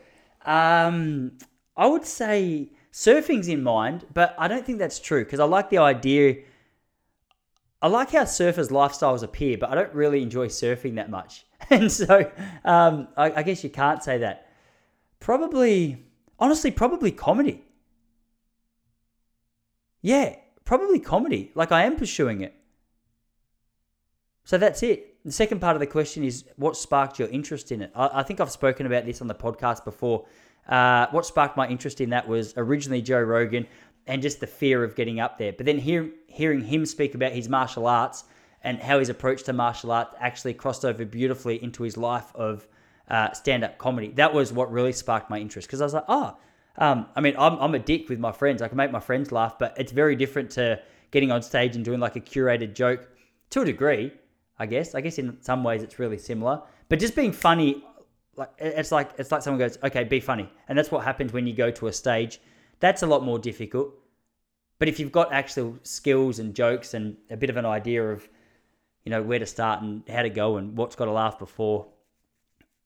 Um, 0.46 1.34
I 1.76 1.88
would 1.88 2.06
say 2.06 2.72
surfing's 2.98 3.48
in 3.48 3.62
mind, 3.62 4.08
but 4.12 4.34
I 4.40 4.48
don't 4.48 4.66
think 4.66 4.80
that's 4.80 5.00
true 5.00 5.24
because 5.24 5.40
I 5.40 5.44
like 5.46 5.70
the 5.70 5.78
idea. 5.78 6.38
I 7.80 7.90
like 7.90 8.10
how 8.10 8.24
surfers' 8.24 8.72
lifestyles 8.72 9.22
appear, 9.22 9.56
but 9.60 9.70
I 9.70 9.76
don't 9.76 9.94
really 9.94 10.24
enjoy 10.24 10.48
surfing 10.48 10.96
that 10.96 11.10
much. 11.10 11.46
And 11.70 11.92
so 11.92 12.32
um, 12.64 13.10
I, 13.18 13.32
I 13.40 13.44
guess 13.44 13.62
you 13.62 13.70
can't 13.70 14.02
say 14.02 14.20
that. 14.20 14.48
Probably, 15.20 16.06
honestly, 16.40 16.72
probably 16.72 17.12
comedy. 17.12 17.66
Yeah, 20.02 20.36
probably 20.64 21.00
comedy. 21.00 21.52
Like 21.56 21.74
I 21.74 21.84
am 21.84 21.98
pursuing 21.98 22.40
it. 22.42 22.56
So 24.46 24.58
that's 24.58 24.82
it. 24.82 25.18
The 25.26 25.34
second 25.34 25.60
part 25.60 25.76
of 25.76 25.82
the 25.82 25.88
question 25.88 26.24
is 26.24 26.46
what 26.56 26.78
sparked 26.78 27.20
your 27.20 27.28
interest 27.28 27.74
in 27.74 27.82
it? 27.82 27.92
I, 27.94 28.20
I 28.20 28.24
think 28.24 28.40
I've 28.40 28.52
spoken 28.52 28.86
about 28.86 29.06
this 29.06 29.20
on 29.20 29.28
the 29.28 29.36
podcast 29.36 29.84
before. 29.84 30.26
Uh, 30.68 31.08
what 31.12 31.26
sparked 31.26 31.56
my 31.56 31.68
interest 31.68 32.02
in 32.02 32.10
that 32.10 32.28
was 32.28 32.54
originally 32.58 33.02
Joe 33.02 33.22
Rogan 33.22 33.66
and 34.06 34.22
just 34.22 34.40
the 34.40 34.48
fear 34.48 34.84
of 34.84 34.96
getting 34.96 35.20
up 35.20 35.38
there. 35.38 35.54
But 35.54 35.66
then 35.66 35.78
hear, 35.78 36.10
hearing 36.28 36.62
him 36.62 36.86
speak 36.86 37.16
about 37.16 37.32
his 37.32 37.50
martial 37.50 37.88
arts 37.88 38.24
and 38.64 38.80
how 38.80 39.00
his 39.00 39.10
approach 39.10 39.44
to 39.44 39.54
martial 39.54 39.92
art 39.92 40.10
actually 40.20 40.54
crossed 40.54 40.84
over 40.84 41.06
beautifully 41.06 41.62
into 41.64 41.84
his 41.84 41.98
life 41.98 42.32
of 42.36 42.68
uh, 43.10 43.32
stand 43.34 43.64
up 43.64 43.78
comedy. 43.78 44.10
That 44.12 44.34
was 44.34 44.52
what 44.52 44.72
really 44.72 44.94
sparked 44.94 45.30
my 45.30 45.40
interest 45.40 45.68
because 45.68 45.82
I 45.82 45.86
was 45.86 45.94
like, 45.94 46.06
oh, 46.08 46.38
um, 46.78 47.08
I 47.16 47.22
mean, 47.22 47.36
I'm, 47.38 47.58
I'm 47.60 47.76
a 47.76 47.80
dick 47.80 48.10
with 48.10 48.20
my 48.20 48.32
friends. 48.32 48.62
I 48.62 48.68
can 48.68 48.78
make 48.78 48.92
my 48.92 49.00
friends 49.00 49.32
laugh, 49.32 49.58
but 49.58 49.74
it's 49.78 49.92
very 49.92 50.16
different 50.16 50.52
to 50.52 50.82
getting 51.12 51.32
on 51.32 51.42
stage 51.42 51.76
and 51.76 51.84
doing 51.84 52.00
like 52.00 52.16
a 52.16 52.22
curated 52.22 52.74
joke 52.74 53.10
to 53.52 53.62
a 53.62 53.66
degree, 53.66 54.12
I 54.60 54.66
guess. 54.66 54.94
I 54.94 55.02
guess 55.02 55.18
in 55.18 55.42
some 55.42 55.64
ways 55.64 55.82
it's 55.84 56.00
really 56.00 56.18
similar. 56.18 56.62
But 56.90 57.00
just 57.00 57.16
being 57.16 57.32
funny 57.32 57.84
like 58.38 58.52
it's 58.60 58.92
like 58.92 59.12
it's 59.18 59.32
like 59.32 59.42
someone 59.42 59.60
goes, 59.60 59.78
okay, 59.84 60.04
be 60.04 60.20
funny, 60.20 60.50
and 60.68 60.78
that's 60.78 60.92
what 60.92 61.04
happens 61.04 61.34
when 61.34 61.48
you 61.48 61.54
go 61.54 61.72
to 61.72 61.88
a 61.88 61.94
stage. 61.94 62.40
That's 62.80 63.02
a 63.02 63.08
lot 63.08 63.24
more 63.24 63.40
difficult. 63.40 63.94
But 64.80 64.88
if 64.88 65.00
you've 65.00 65.12
got 65.12 65.34
actual 65.34 65.78
skills 65.82 66.38
and 66.40 66.54
jokes 66.54 66.94
and 66.94 67.18
a 67.32 67.38
bit 67.38 67.50
of 67.50 67.58
an 67.58 67.66
idea 67.66 68.08
of, 68.08 68.28
you 69.04 69.10
know, 69.10 69.24
where 69.24 69.40
to 69.40 69.46
start 69.46 69.82
and 69.82 70.08
how 70.08 70.22
to 70.22 70.30
go 70.30 70.58
and 70.58 70.78
what's 70.78 70.96
got 70.96 71.06
to 71.06 71.12
laugh 71.12 71.40
before, 71.40 71.88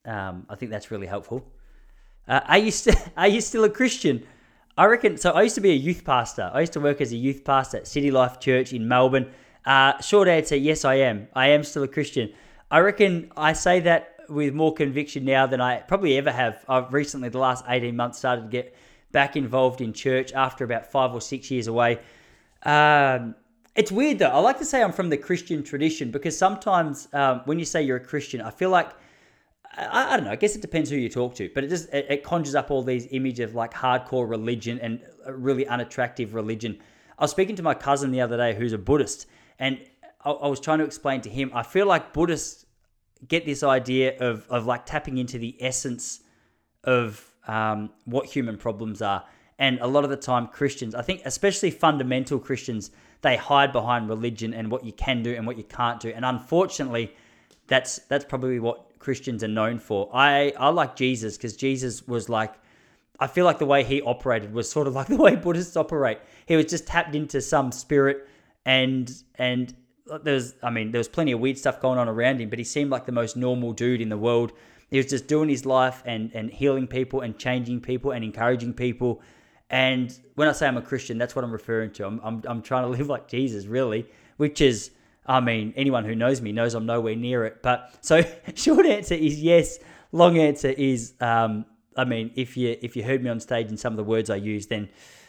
um, 0.06 0.46
I 0.48 0.54
think 0.54 0.70
that's 0.72 0.90
really 0.90 1.06
helpful. 1.06 1.46
Uh, 2.26 2.40
are 2.46 2.58
you 2.58 2.70
st- 2.70 2.96
are 3.16 3.28
you 3.28 3.40
still 3.40 3.64
a 3.64 3.70
Christian? 3.70 4.26
I 4.78 4.86
reckon. 4.86 5.18
So 5.18 5.32
I 5.32 5.42
used 5.42 5.56
to 5.56 5.60
be 5.60 5.72
a 5.72 5.74
youth 5.74 6.02
pastor. 6.04 6.50
I 6.52 6.60
used 6.60 6.72
to 6.72 6.80
work 6.80 7.02
as 7.02 7.12
a 7.12 7.16
youth 7.16 7.44
pastor 7.44 7.78
at 7.78 7.86
City 7.86 8.10
Life 8.10 8.40
Church 8.40 8.72
in 8.72 8.88
Melbourne. 8.88 9.30
Uh, 9.66 10.00
short 10.00 10.28
answer: 10.28 10.56
Yes, 10.56 10.86
I 10.86 10.94
am. 10.94 11.28
I 11.34 11.48
am 11.48 11.62
still 11.62 11.82
a 11.82 11.88
Christian. 11.88 12.32
I 12.70 12.78
reckon 12.78 13.30
I 13.36 13.52
say 13.52 13.80
that 13.80 14.11
with 14.32 14.54
more 14.54 14.74
conviction 14.74 15.24
now 15.24 15.46
than 15.46 15.60
I 15.60 15.78
probably 15.78 16.16
ever 16.18 16.30
have. 16.30 16.64
I've 16.68 16.92
recently, 16.92 17.28
the 17.28 17.38
last 17.38 17.64
eighteen 17.68 17.96
months, 17.96 18.18
started 18.18 18.42
to 18.42 18.48
get 18.48 18.74
back 19.12 19.36
involved 19.36 19.80
in 19.80 19.92
church 19.92 20.32
after 20.32 20.64
about 20.64 20.90
five 20.90 21.12
or 21.12 21.20
six 21.20 21.50
years 21.50 21.66
away. 21.66 21.98
Um, 22.64 23.34
it's 23.74 23.92
weird 23.92 24.18
though. 24.18 24.28
I 24.28 24.38
like 24.38 24.58
to 24.58 24.64
say 24.64 24.82
I'm 24.82 24.92
from 24.92 25.08
the 25.08 25.16
Christian 25.16 25.62
tradition 25.62 26.10
because 26.10 26.36
sometimes 26.36 27.08
um, 27.12 27.42
when 27.44 27.58
you 27.58 27.64
say 27.64 27.82
you're 27.82 27.96
a 27.96 28.04
Christian, 28.04 28.40
I 28.40 28.50
feel 28.50 28.70
like 28.70 28.90
I, 29.76 30.12
I, 30.12 30.16
don't 30.16 30.26
know. 30.26 30.32
I 30.32 30.36
guess 30.36 30.54
it 30.54 30.62
depends 30.62 30.90
who 30.90 30.96
you 30.96 31.08
talk 31.08 31.34
to, 31.36 31.50
but 31.54 31.64
it 31.64 31.68
just 31.68 31.92
it, 31.92 32.06
it 32.08 32.24
conjures 32.24 32.54
up 32.54 32.70
all 32.70 32.82
these 32.82 33.08
images 33.10 33.50
of 33.50 33.54
like 33.54 33.72
hardcore 33.72 34.28
religion 34.28 34.78
and 34.80 35.00
really 35.26 35.66
unattractive 35.66 36.34
religion. 36.34 36.78
I 37.18 37.24
was 37.24 37.30
speaking 37.30 37.56
to 37.56 37.62
my 37.62 37.74
cousin 37.74 38.10
the 38.10 38.20
other 38.20 38.36
day 38.36 38.54
who's 38.54 38.72
a 38.72 38.78
Buddhist, 38.78 39.26
and 39.58 39.78
I, 40.24 40.30
I 40.30 40.48
was 40.48 40.60
trying 40.60 40.78
to 40.78 40.84
explain 40.84 41.22
to 41.22 41.30
him. 41.30 41.50
I 41.54 41.62
feel 41.62 41.86
like 41.86 42.12
Buddhists 42.12 42.61
get 43.28 43.46
this 43.46 43.62
idea 43.62 44.18
of 44.18 44.46
of 44.48 44.66
like 44.66 44.86
tapping 44.86 45.18
into 45.18 45.38
the 45.38 45.56
essence 45.60 46.20
of 46.84 47.30
um, 47.46 47.90
what 48.04 48.26
human 48.26 48.56
problems 48.56 49.02
are. 49.02 49.24
And 49.58 49.78
a 49.80 49.86
lot 49.86 50.04
of 50.04 50.10
the 50.10 50.16
time, 50.16 50.48
Christians, 50.48 50.94
I 50.94 51.02
think, 51.02 51.22
especially 51.24 51.70
fundamental 51.70 52.38
Christians, 52.38 52.90
they 53.20 53.36
hide 53.36 53.72
behind 53.72 54.08
religion 54.08 54.54
and 54.54 54.70
what 54.70 54.84
you 54.84 54.92
can 54.92 55.22
do 55.22 55.34
and 55.34 55.46
what 55.46 55.56
you 55.56 55.64
can't 55.64 56.00
do. 56.00 56.10
And 56.10 56.24
unfortunately, 56.24 57.14
that's 57.68 57.98
that's 58.08 58.24
probably 58.24 58.58
what 58.58 58.98
Christians 58.98 59.44
are 59.44 59.48
known 59.48 59.78
for. 59.78 60.10
I, 60.12 60.52
I 60.58 60.68
like 60.70 60.96
Jesus 60.96 61.36
because 61.36 61.56
Jesus 61.56 62.06
was 62.06 62.28
like, 62.28 62.54
I 63.20 63.26
feel 63.26 63.44
like 63.44 63.58
the 63.58 63.66
way 63.66 63.84
he 63.84 64.02
operated 64.02 64.52
was 64.52 64.68
sort 64.70 64.86
of 64.86 64.94
like 64.94 65.06
the 65.06 65.16
way 65.16 65.36
Buddhists 65.36 65.76
operate. 65.76 66.18
He 66.46 66.56
was 66.56 66.66
just 66.66 66.86
tapped 66.86 67.14
into 67.14 67.40
some 67.40 67.70
spirit 67.72 68.28
and 68.64 69.12
and 69.36 69.74
there's 70.18 70.54
I 70.62 70.70
mean 70.70 70.92
there 70.92 70.98
was 70.98 71.08
plenty 71.08 71.32
of 71.32 71.40
weird 71.40 71.58
stuff 71.58 71.80
going 71.80 71.98
on 71.98 72.08
around 72.08 72.40
him, 72.40 72.48
but 72.48 72.58
he 72.58 72.64
seemed 72.64 72.90
like 72.90 73.06
the 73.06 73.12
most 73.12 73.36
normal 73.36 73.72
dude 73.72 74.00
in 74.00 74.08
the 74.08 74.18
world. 74.18 74.52
He 74.90 74.98
was 74.98 75.06
just 75.06 75.26
doing 75.26 75.48
his 75.48 75.64
life 75.64 76.02
and 76.04 76.30
and 76.34 76.50
healing 76.50 76.86
people 76.86 77.20
and 77.20 77.38
changing 77.38 77.80
people 77.80 78.10
and 78.12 78.24
encouraging 78.24 78.74
people. 78.74 79.20
And 79.70 80.16
when 80.34 80.48
I 80.48 80.52
say 80.52 80.66
I'm 80.66 80.76
a 80.76 80.82
Christian, 80.82 81.16
that's 81.16 81.34
what 81.34 81.44
I'm 81.44 81.52
referring 81.52 81.92
to. 81.92 82.06
I'm 82.06 82.20
I'm, 82.22 82.42
I'm 82.46 82.62
trying 82.62 82.84
to 82.84 82.88
live 82.98 83.08
like 83.08 83.28
Jesus, 83.28 83.66
really, 83.66 84.06
which 84.36 84.60
is 84.60 84.90
I 85.24 85.40
mean, 85.40 85.72
anyone 85.76 86.04
who 86.04 86.14
knows 86.14 86.40
me 86.40 86.52
knows 86.52 86.74
I'm 86.74 86.86
nowhere 86.86 87.14
near 87.14 87.44
it. 87.44 87.62
But 87.62 87.94
so 88.00 88.22
short 88.54 88.86
answer 88.86 89.14
is 89.14 89.40
yes. 89.40 89.78
Long 90.10 90.38
answer 90.38 90.68
is, 90.68 91.14
um, 91.20 91.64
I 91.96 92.04
mean, 92.04 92.32
if 92.34 92.56
you 92.56 92.76
if 92.82 92.96
you 92.96 93.02
heard 93.02 93.22
me 93.22 93.30
on 93.30 93.40
stage 93.40 93.68
and 93.68 93.78
some 93.78 93.92
of 93.92 93.96
the 93.96 94.04
words 94.04 94.30
I 94.30 94.36
use, 94.36 94.66
then 94.66 94.88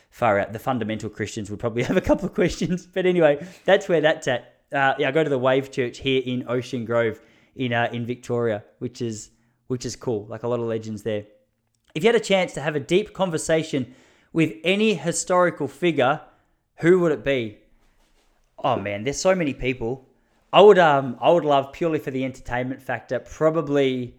far 0.09 0.39
out. 0.39 0.53
The 0.53 0.59
fundamental 0.59 1.09
Christians 1.09 1.49
would 1.49 1.59
probably 1.59 1.83
have 1.89 1.97
a 1.97 2.01
couple 2.01 2.25
of 2.25 2.33
questions. 2.33 2.85
But 2.85 3.05
anyway, 3.05 3.45
that's 3.65 3.87
where 3.89 4.01
that's 4.01 4.27
at. 4.27 4.52
Uh, 4.73 4.95
yeah, 4.97 5.09
I 5.09 5.11
go 5.11 5.23
to 5.23 5.29
the 5.29 5.37
Wave 5.37 5.71
Church 5.71 5.99
here 5.99 6.21
in 6.25 6.45
Ocean 6.47 6.83
Grove 6.83 7.21
in 7.55 7.73
uh, 7.73 7.89
in 7.91 8.05
Victoria, 8.05 8.63
which 8.79 9.01
is 9.01 9.29
which 9.67 9.85
is 9.85 9.95
cool. 9.95 10.25
Like 10.27 10.43
a 10.43 10.47
lot 10.47 10.59
of 10.59 10.65
legends 10.65 11.03
there. 11.03 11.25
If 11.93 12.03
you 12.03 12.07
had 12.07 12.15
a 12.15 12.19
chance 12.19 12.53
to 12.53 12.61
have 12.61 12.75
a 12.75 12.79
deep 12.79 13.13
conversation 13.13 13.93
with 14.31 14.53
any 14.63 14.95
historical 14.95 15.67
figure, 15.67 16.21
who 16.77 16.99
would 17.01 17.11
it 17.11 17.23
be? 17.23 17.59
Oh 18.57 18.77
man, 18.77 19.03
there's 19.03 19.21
so 19.21 19.35
many 19.35 19.53
people. 19.53 20.09
I 20.51 20.61
would 20.61 20.79
um 20.79 21.17
I 21.21 21.31
would 21.31 21.45
love 21.45 21.71
purely 21.71 21.99
for 21.99 22.11
the 22.11 22.25
entertainment 22.25 22.81
factor, 22.81 23.19
probably 23.19 24.15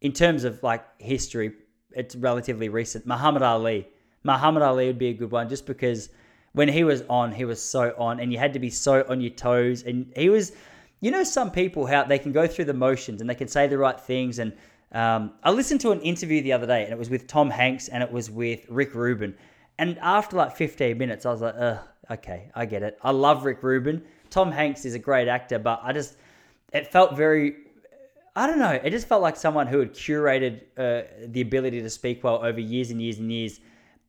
in 0.00 0.12
terms 0.12 0.44
of 0.44 0.62
like 0.62 0.84
history, 1.00 1.52
it's 1.92 2.14
relatively 2.16 2.68
recent. 2.68 3.06
Muhammad 3.06 3.42
Ali. 3.42 3.88
Muhammad 4.22 4.62
Ali 4.62 4.86
would 4.88 4.98
be 4.98 5.08
a 5.08 5.14
good 5.14 5.30
one 5.30 5.48
just 5.48 5.66
because 5.66 6.10
when 6.56 6.68
he 6.68 6.84
was 6.84 7.02
on, 7.10 7.32
he 7.32 7.44
was 7.44 7.62
so 7.62 7.94
on 7.98 8.18
and 8.20 8.32
you 8.32 8.38
had 8.38 8.52
to 8.54 8.58
be 8.58 8.70
so 8.70 9.04
on 9.08 9.20
your 9.20 9.30
toes 9.30 9.82
and 9.82 10.10
he 10.16 10.28
was 10.28 10.52
you 11.00 11.10
know 11.10 11.22
some 11.22 11.50
people 11.50 11.86
how 11.86 12.02
they 12.04 12.18
can 12.18 12.32
go 12.32 12.46
through 12.46 12.64
the 12.64 12.74
motions 12.74 13.20
and 13.20 13.28
they 13.28 13.34
can 13.34 13.48
say 13.48 13.66
the 13.66 13.78
right 13.78 14.00
things 14.00 14.38
and 14.38 14.52
um, 14.92 15.32
I 15.42 15.50
listened 15.50 15.80
to 15.82 15.90
an 15.92 16.00
interview 16.00 16.40
the 16.42 16.52
other 16.52 16.66
day 16.66 16.84
and 16.84 16.92
it 16.92 16.98
was 16.98 17.10
with 17.10 17.26
Tom 17.26 17.50
Hanks 17.50 17.88
and 17.88 18.02
it 18.02 18.10
was 18.10 18.30
with 18.30 18.64
Rick 18.68 18.94
Rubin 18.94 19.34
and 19.78 19.98
after 19.98 20.36
like 20.36 20.56
15 20.56 20.96
minutes 20.96 21.26
I 21.26 21.30
was 21.30 21.42
like 21.42 21.54
ugh 21.58 21.78
okay, 22.10 22.50
I 22.54 22.66
get 22.66 22.82
it. 22.82 22.98
I 23.02 23.10
love 23.10 23.44
Rick 23.44 23.62
Rubin. 23.62 24.02
Tom 24.30 24.50
Hanks 24.52 24.84
is 24.84 24.94
a 24.94 24.98
great 24.98 25.28
actor, 25.28 25.58
but 25.58 25.80
I 25.82 25.92
just 25.92 26.16
it 26.72 26.86
felt 26.86 27.16
very 27.16 27.56
I 28.34 28.46
don't 28.46 28.58
know. 28.58 28.72
It 28.72 28.90
just 28.90 29.08
felt 29.08 29.22
like 29.22 29.36
someone 29.36 29.66
who 29.66 29.78
had 29.78 29.94
curated 29.94 30.60
uh, 30.76 31.06
the 31.28 31.40
ability 31.40 31.80
to 31.80 31.88
speak 31.88 32.22
well 32.22 32.44
over 32.44 32.60
years 32.60 32.90
and 32.90 33.00
years 33.00 33.18
and 33.18 33.32
years. 33.32 33.60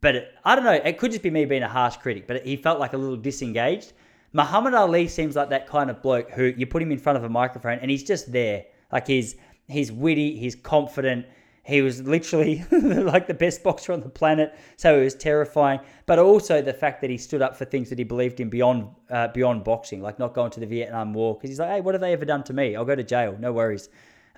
But 0.01 0.15
it, 0.15 0.35
I 0.45 0.55
don't 0.55 0.63
know. 0.63 0.73
It 0.73 0.97
could 0.97 1.11
just 1.11 1.23
be 1.23 1.29
me 1.29 1.45
being 1.45 1.63
a 1.63 1.69
harsh 1.69 1.97
critic, 1.97 2.27
but 2.27 2.45
he 2.45 2.55
felt 2.55 2.79
like 2.79 2.93
a 2.93 2.97
little 2.97 3.17
disengaged. 3.17 3.93
Muhammad 4.33 4.73
Ali 4.73 5.07
seems 5.07 5.35
like 5.35 5.49
that 5.49 5.67
kind 5.67 5.89
of 5.89 6.01
bloke 6.01 6.29
who 6.31 6.53
you 6.57 6.67
put 6.67 6.81
him 6.81 6.91
in 6.91 6.97
front 6.97 7.17
of 7.17 7.23
a 7.23 7.29
microphone 7.29 7.79
and 7.79 7.89
he's 7.89 8.03
just 8.03 8.31
there. 8.31 8.65
Like 8.91 9.07
he's 9.07 9.35
he's 9.67 9.91
witty, 9.91 10.37
he's 10.37 10.55
confident, 10.55 11.25
he 11.67 11.81
was 11.81 12.01
literally 12.01 12.63
like 12.71 13.27
the 13.27 13.33
best 13.33 13.61
boxer 13.61 13.91
on 13.91 13.99
the 13.99 14.07
planet, 14.07 14.55
so 14.77 15.01
it 15.01 15.03
was 15.03 15.15
terrifying. 15.15 15.81
But 16.05 16.17
also 16.17 16.61
the 16.61 16.73
fact 16.73 17.01
that 17.01 17.09
he 17.09 17.17
stood 17.17 17.41
up 17.41 17.57
for 17.57 17.65
things 17.65 17.89
that 17.89 17.97
he 17.97 18.05
believed 18.05 18.39
in 18.39 18.49
beyond 18.49 18.87
uh, 19.09 19.27
beyond 19.27 19.65
boxing, 19.65 20.01
like 20.01 20.17
not 20.17 20.33
going 20.33 20.49
to 20.51 20.61
the 20.61 20.65
Vietnam 20.65 21.13
War, 21.13 21.35
because 21.35 21.49
he's 21.49 21.59
like, 21.59 21.69
hey, 21.69 21.81
what 21.81 21.93
have 21.93 21.99
they 21.99 22.13
ever 22.13 22.23
done 22.23 22.43
to 22.45 22.53
me? 22.53 22.77
I'll 22.77 22.85
go 22.85 22.95
to 22.95 23.03
jail, 23.03 23.35
no 23.37 23.51
worries. 23.51 23.89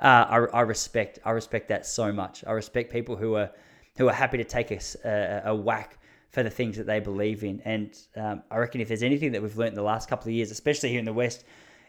Uh, 0.01 0.47
I, 0.53 0.57
I, 0.57 0.61
respect 0.61 1.19
I 1.23 1.31
respect 1.31 1.67
that 1.67 1.85
so 1.85 2.11
much. 2.11 2.43
I 2.47 2.53
respect 2.53 2.91
people 2.91 3.15
who 3.15 3.35
are 3.35 3.51
who 3.99 4.07
are 4.07 4.13
happy 4.13 4.37
to 4.37 4.45
take 4.45 4.71
a, 4.71 4.79
a, 5.03 5.51
a 5.51 5.55
whack 5.55 5.99
for 6.31 6.41
the 6.41 6.49
things 6.49 6.77
that 6.77 6.87
they 6.87 7.01
believe 7.01 7.43
in. 7.43 7.61
And 7.65 7.95
um, 8.15 8.43
I 8.49 8.57
reckon 8.57 8.79
if 8.79 8.87
there's 8.87 9.03
anything 9.03 9.33
that 9.33 9.41
we've 9.41 9.57
learned 9.57 9.69
in 9.69 9.75
the 9.75 9.83
last 9.83 10.07
couple 10.07 10.29
of 10.29 10.33
years, 10.33 10.51
especially 10.51 10.89
here 10.89 10.99
in 10.99 11.05
the 11.05 11.13
West, 11.13 11.43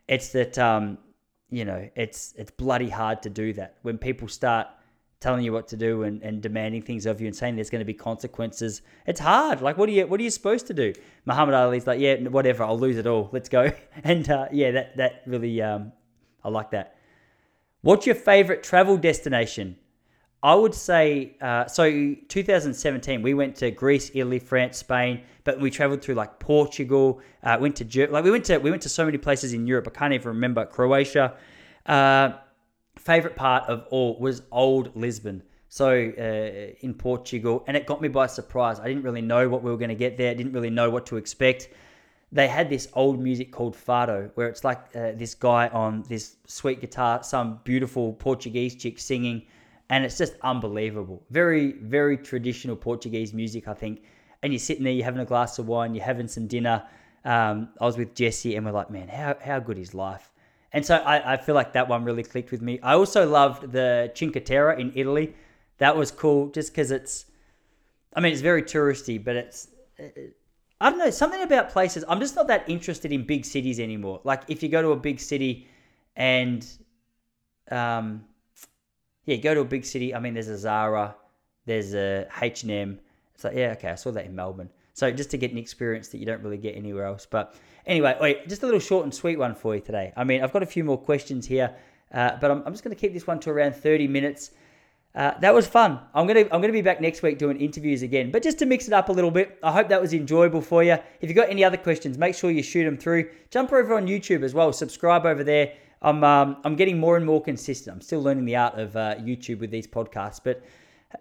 it's 0.09 0.31
that 0.31 0.59
um, 0.59 0.99
you 1.51 1.65
know 1.65 1.89
it's 1.95 2.35
it's 2.37 2.51
bloody 2.51 2.89
hard 2.89 3.23
to 3.23 3.31
do 3.31 3.53
that 3.53 3.77
when 3.83 3.97
people 3.97 4.27
start 4.27 4.67
telling 5.21 5.45
you 5.45 5.53
what 5.53 5.69
to 5.69 5.77
do 5.77 6.03
and, 6.03 6.21
and 6.23 6.43
demanding 6.43 6.83
things 6.83 7.07
of 7.07 7.21
you 7.21 7.27
and 7.29 7.37
saying 7.37 7.55
there's 7.55 7.71
going 7.71 7.81
to 7.81 7.85
be 7.85 7.95
consequences. 7.95 8.83
It's 9.07 9.21
hard. 9.21 9.61
Like, 9.61 9.79
what 9.79 9.89
are 9.89 9.93
you 9.93 10.09
what 10.09 10.19
are 10.19 10.25
you 10.25 10.31
supposed 10.31 10.67
to 10.67 10.75
do? 10.75 10.93
Muhammad 11.27 11.55
Ali's 11.55 11.87
like, 11.87 12.01
yeah, 12.01 12.17
whatever. 12.17 12.65
I'll 12.65 12.79
lose 12.79 12.97
it 12.97 13.07
all. 13.07 13.29
Let's 13.33 13.49
go. 13.49 13.71
And 14.03 14.29
uh, 14.29 14.49
yeah, 14.51 14.73
that 14.73 14.97
that 14.97 15.23
really 15.27 15.63
um, 15.63 15.93
I 16.43 16.49
like 16.49 16.73
that. 16.73 16.97
What's 17.83 18.05
your 18.05 18.17
favorite 18.17 18.65
travel 18.65 18.97
destination? 18.97 19.77
I 20.43 20.55
would 20.55 20.75
say 20.75 21.37
uh, 21.41 21.67
so. 21.67 21.91
2017, 22.29 23.23
we 23.23 23.35
went 23.35 23.57
to 23.57 23.71
Greece, 23.71 24.11
Italy, 24.15 24.39
France, 24.39 24.79
Spain, 24.79 25.21
but 25.45 25.61
we 25.61 25.71
traveled 25.71 26.03
through 26.03 26.15
like 26.15 26.39
Portugal. 26.39 27.21
Uh, 27.43 27.59
went 27.61 27.77
to 27.77 28.07
like 28.11 28.25
we 28.25 28.31
went 28.31 28.45
to 28.47 28.59
we 28.59 28.71
went 28.71 28.83
to 28.83 28.89
so 28.89 29.05
many 29.05 29.19
places 29.19 29.53
in 29.53 29.67
Europe. 29.67 29.87
I 29.89 29.99
can't 29.99 30.15
even 30.15 30.29
remember 30.29 30.65
Croatia. 30.65 31.35
Uh, 31.85 32.33
favorite 32.97 33.37
part 33.37 33.65
of 33.69 33.87
all 33.91 34.19
was 34.19 34.43
old 34.51 34.95
Lisbon. 34.97 35.43
So 35.69 35.89
uh, 35.89 36.75
in 36.81 36.95
Portugal, 36.95 37.63
and 37.69 37.77
it 37.77 37.87
got 37.87 38.01
me 38.01 38.09
by 38.09 38.27
surprise. 38.27 38.81
I 38.81 38.89
didn't 38.89 39.05
really 39.05 39.23
know 39.23 39.49
what 39.49 39.63
we 39.63 39.71
were 39.71 39.77
going 39.77 39.91
to 39.91 39.95
get 39.95 40.17
there. 40.17 40.31
I 40.31 40.35
didn't 40.35 40.53
really 40.53 40.71
know 40.71 40.91
what 40.91 41.07
to 41.07 41.17
expect. 41.17 41.69
They 42.33 42.49
had 42.49 42.69
this 42.69 42.89
old 42.95 43.21
music 43.21 43.53
called 43.53 43.77
fado, 43.77 44.31
where 44.35 44.49
it's 44.49 44.65
like 44.65 44.79
uh, 44.97 45.13
this 45.13 45.35
guy 45.35 45.69
on 45.69 46.05
this 46.09 46.37
sweet 46.47 46.81
guitar, 46.81 47.23
some 47.23 47.61
beautiful 47.63 48.15
Portuguese 48.15 48.75
chick 48.75 48.99
singing, 48.99 49.43
and 49.91 50.05
it's 50.05 50.17
just 50.17 50.35
unbelievable. 50.43 51.23
Very, 51.31 51.73
very 51.73 52.17
traditional 52.17 52.77
Portuguese 52.77 53.35
music, 53.35 53.69
I 53.69 53.75
think. 53.75 54.03
And 54.43 54.53
you're 54.53 54.61
sitting 54.61 54.85
there, 54.85 54.93
you're 54.93 55.05
having 55.05 55.21
a 55.21 55.27
glass 55.27 55.59
of 55.59 55.69
wine, 55.69 55.95
you're 55.95 56.05
having 56.05 56.29
some 56.29 56.47
dinner. 56.47 56.83
Um, 57.25 57.69
I 57.79 57.85
was 57.85 57.99
with 57.99 58.15
Jesse, 58.15 58.57
and 58.57 58.65
we're 58.65 58.73
like, 58.73 58.91
man, 58.91 59.09
how 59.09 59.37
how 59.45 59.59
good 59.59 59.77
is 59.77 59.93
life? 59.93 60.33
And 60.73 60.87
so 60.87 60.97
I, 60.97 61.35
I 61.35 61.37
feel 61.37 61.55
like 61.55 61.73
that 61.73 61.89
one 61.89 62.05
really 62.05 62.23
clicked 62.23 62.51
with 62.51 62.63
me. 62.63 62.79
I 62.81 62.95
also 62.95 63.29
loved 63.29 63.73
the 63.73 64.11
Cinque 64.15 64.45
Terre 64.45 64.73
in 64.73 64.93
Italy. 64.95 65.35
That 65.79 65.97
was 65.97 66.11
cool 66.11 66.49
just 66.49 66.73
because 66.73 66.91
it's, 66.91 67.27
I 68.15 68.21
mean, 68.21 68.33
it's 68.33 68.41
very 68.41 68.63
touristy, 68.63 69.23
but 69.23 69.35
it's, 69.35 69.69
I 70.81 70.91
don't 70.91 70.99
know, 70.99 71.11
something 71.11 71.43
about 71.43 71.71
places. 71.71 72.05
I'm 72.09 72.21
just 72.21 72.37
not 72.37 72.47
that 72.47 72.69
interested 72.69 73.13
in 73.13 73.27
big 73.27 73.45
cities 73.45 73.81
anymore. 73.81 74.21
Like 74.23 74.43
if 74.49 74.63
you 74.63 74.69
go 74.69 74.81
to 74.81 74.91
a 74.93 74.97
big 74.97 75.19
city 75.19 75.67
and, 76.15 76.65
um, 77.71 78.25
yeah, 79.25 79.37
go 79.37 79.55
to 79.55 79.61
a 79.61 79.65
big 79.65 79.85
city. 79.85 80.15
I 80.15 80.21
mean, 80.21 80.35
there's 80.35 80.49
a 80.49 80.59
Zara, 80.59 81.15
there's 81.67 81.95
a 81.95 82.27
H&M. 82.41 82.99
It's 83.35 83.45
like, 83.45 83.55
yeah, 83.55 83.73
okay, 83.73 83.91
I 83.91 83.95
saw 83.95 84.11
that 84.13 84.27
in 84.27 84.35
Melbourne. 84.35 84.71
So 84.95 85.11
just 85.11 85.31
to 85.31 85.39
get 85.39 85.51
an 85.53 85.59
experience 85.59 86.09
that 86.09 86.19
you 86.19 86.27
don't 86.27 86.43
really 86.43 86.59
get 86.59 86.77
anywhere 86.77 87.05
else. 87.05 87.27
But 87.31 87.55
anyway, 87.87 88.17
wait, 88.21 88.49
just 88.49 88.63
a 88.63 88.67
little 88.67 88.81
short 88.81 89.05
and 89.05 89.15
sweet 89.15 89.39
one 89.39 89.55
for 89.55 89.75
you 89.75 89.81
today. 89.81 90.13
I 90.17 90.25
mean, 90.25 90.43
I've 90.43 90.53
got 90.53 90.63
a 90.63 90.67
few 90.67 90.85
more 90.85 90.99
questions 90.99 91.47
here, 91.47 91.75
uh, 92.13 92.37
but 92.41 92.51
I'm, 92.51 92.63
I'm 92.67 92.73
just 92.73 92.85
going 92.85 92.95
to 92.95 93.01
keep 93.01 93.13
this 93.13 93.27
one 93.27 93.41
to 93.41 93.51
around 93.51 93.75
30 93.75 94.09
minutes. 94.09 94.51
Uh, 95.15 95.33
that 95.41 95.53
was 95.53 95.67
fun. 95.67 95.99
I'm 96.15 96.29
gonna 96.29 96.47
I'm 96.53 96.61
gonna 96.61 96.73
be 96.73 96.83
back 96.83 97.01
next 97.01 97.21
week 97.23 97.37
doing 97.37 97.57
interviews 97.57 98.03
again, 98.03 98.31
but 98.31 98.45
just 98.45 98.61
to 98.61 98.67
mix 98.67 98.87
it 98.87 98.93
up 98.93 99.09
a 99.09 99.13
little 99.13 99.33
bit. 99.33 99.59
I 99.61 99.73
hope 99.73 99.89
that 99.89 100.01
was 100.01 100.15
enjoyable 100.15 100.61
for 100.61 100.85
you. 100.85 100.97
If 101.21 101.29
you've 101.29 101.35
got 101.35 101.51
any 101.51 101.65
other 101.65 101.77
questions, 101.77 102.17
make 102.17 102.37
sure 102.37 102.53
you 102.53 102.63
shoot 102.63 102.85
them 102.85 102.97
through. 102.97 103.29
Jump 103.51 103.73
over 103.73 103.97
on 103.97 104.07
YouTube 104.07 104.45
as 104.45 104.55
well. 104.55 104.73
Subscribe 104.73 105.27
over 105.27 105.43
there. 105.43 105.73
I'm 106.03 106.25
um, 106.25 106.57
I'm 106.65 106.77
getting 106.77 106.99
more 106.99 107.17
and 107.17 107.27
more 107.27 107.43
consistent. 107.43 107.95
I'm 107.95 108.01
still 108.01 108.23
learning 108.23 108.47
the 108.47 108.57
art 108.57 108.79
of 108.79 108.97
uh, 108.97 109.17
YouTube 109.17 109.59
with 109.59 109.71
these 109.71 109.87
podcasts, 109.87 110.41
but 110.43 110.63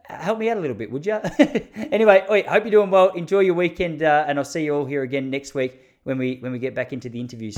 help 0.05 0.39
me 0.39 0.49
out 0.49 0.57
a 0.57 0.59
little 0.59 0.75
bit, 0.75 0.89
would 0.91 1.05
you? 1.05 1.13
anyway, 1.91 2.25
wait, 2.29 2.47
hope 2.47 2.63
you're 2.63 2.71
doing 2.71 2.91
well. 2.91 3.09
Enjoy 3.09 3.39
your 3.39 3.55
weekend, 3.55 4.03
uh, 4.03 4.25
and 4.27 4.37
I'll 4.37 4.45
see 4.45 4.63
you 4.63 4.75
all 4.75 4.85
here 4.85 5.03
again 5.03 5.29
next 5.29 5.53
week 5.53 5.81
when 6.03 6.17
we 6.17 6.37
when 6.37 6.51
we 6.51 6.59
get 6.59 6.75
back 6.75 6.93
into 6.93 7.09
the 7.09 7.19
interviews. 7.19 7.57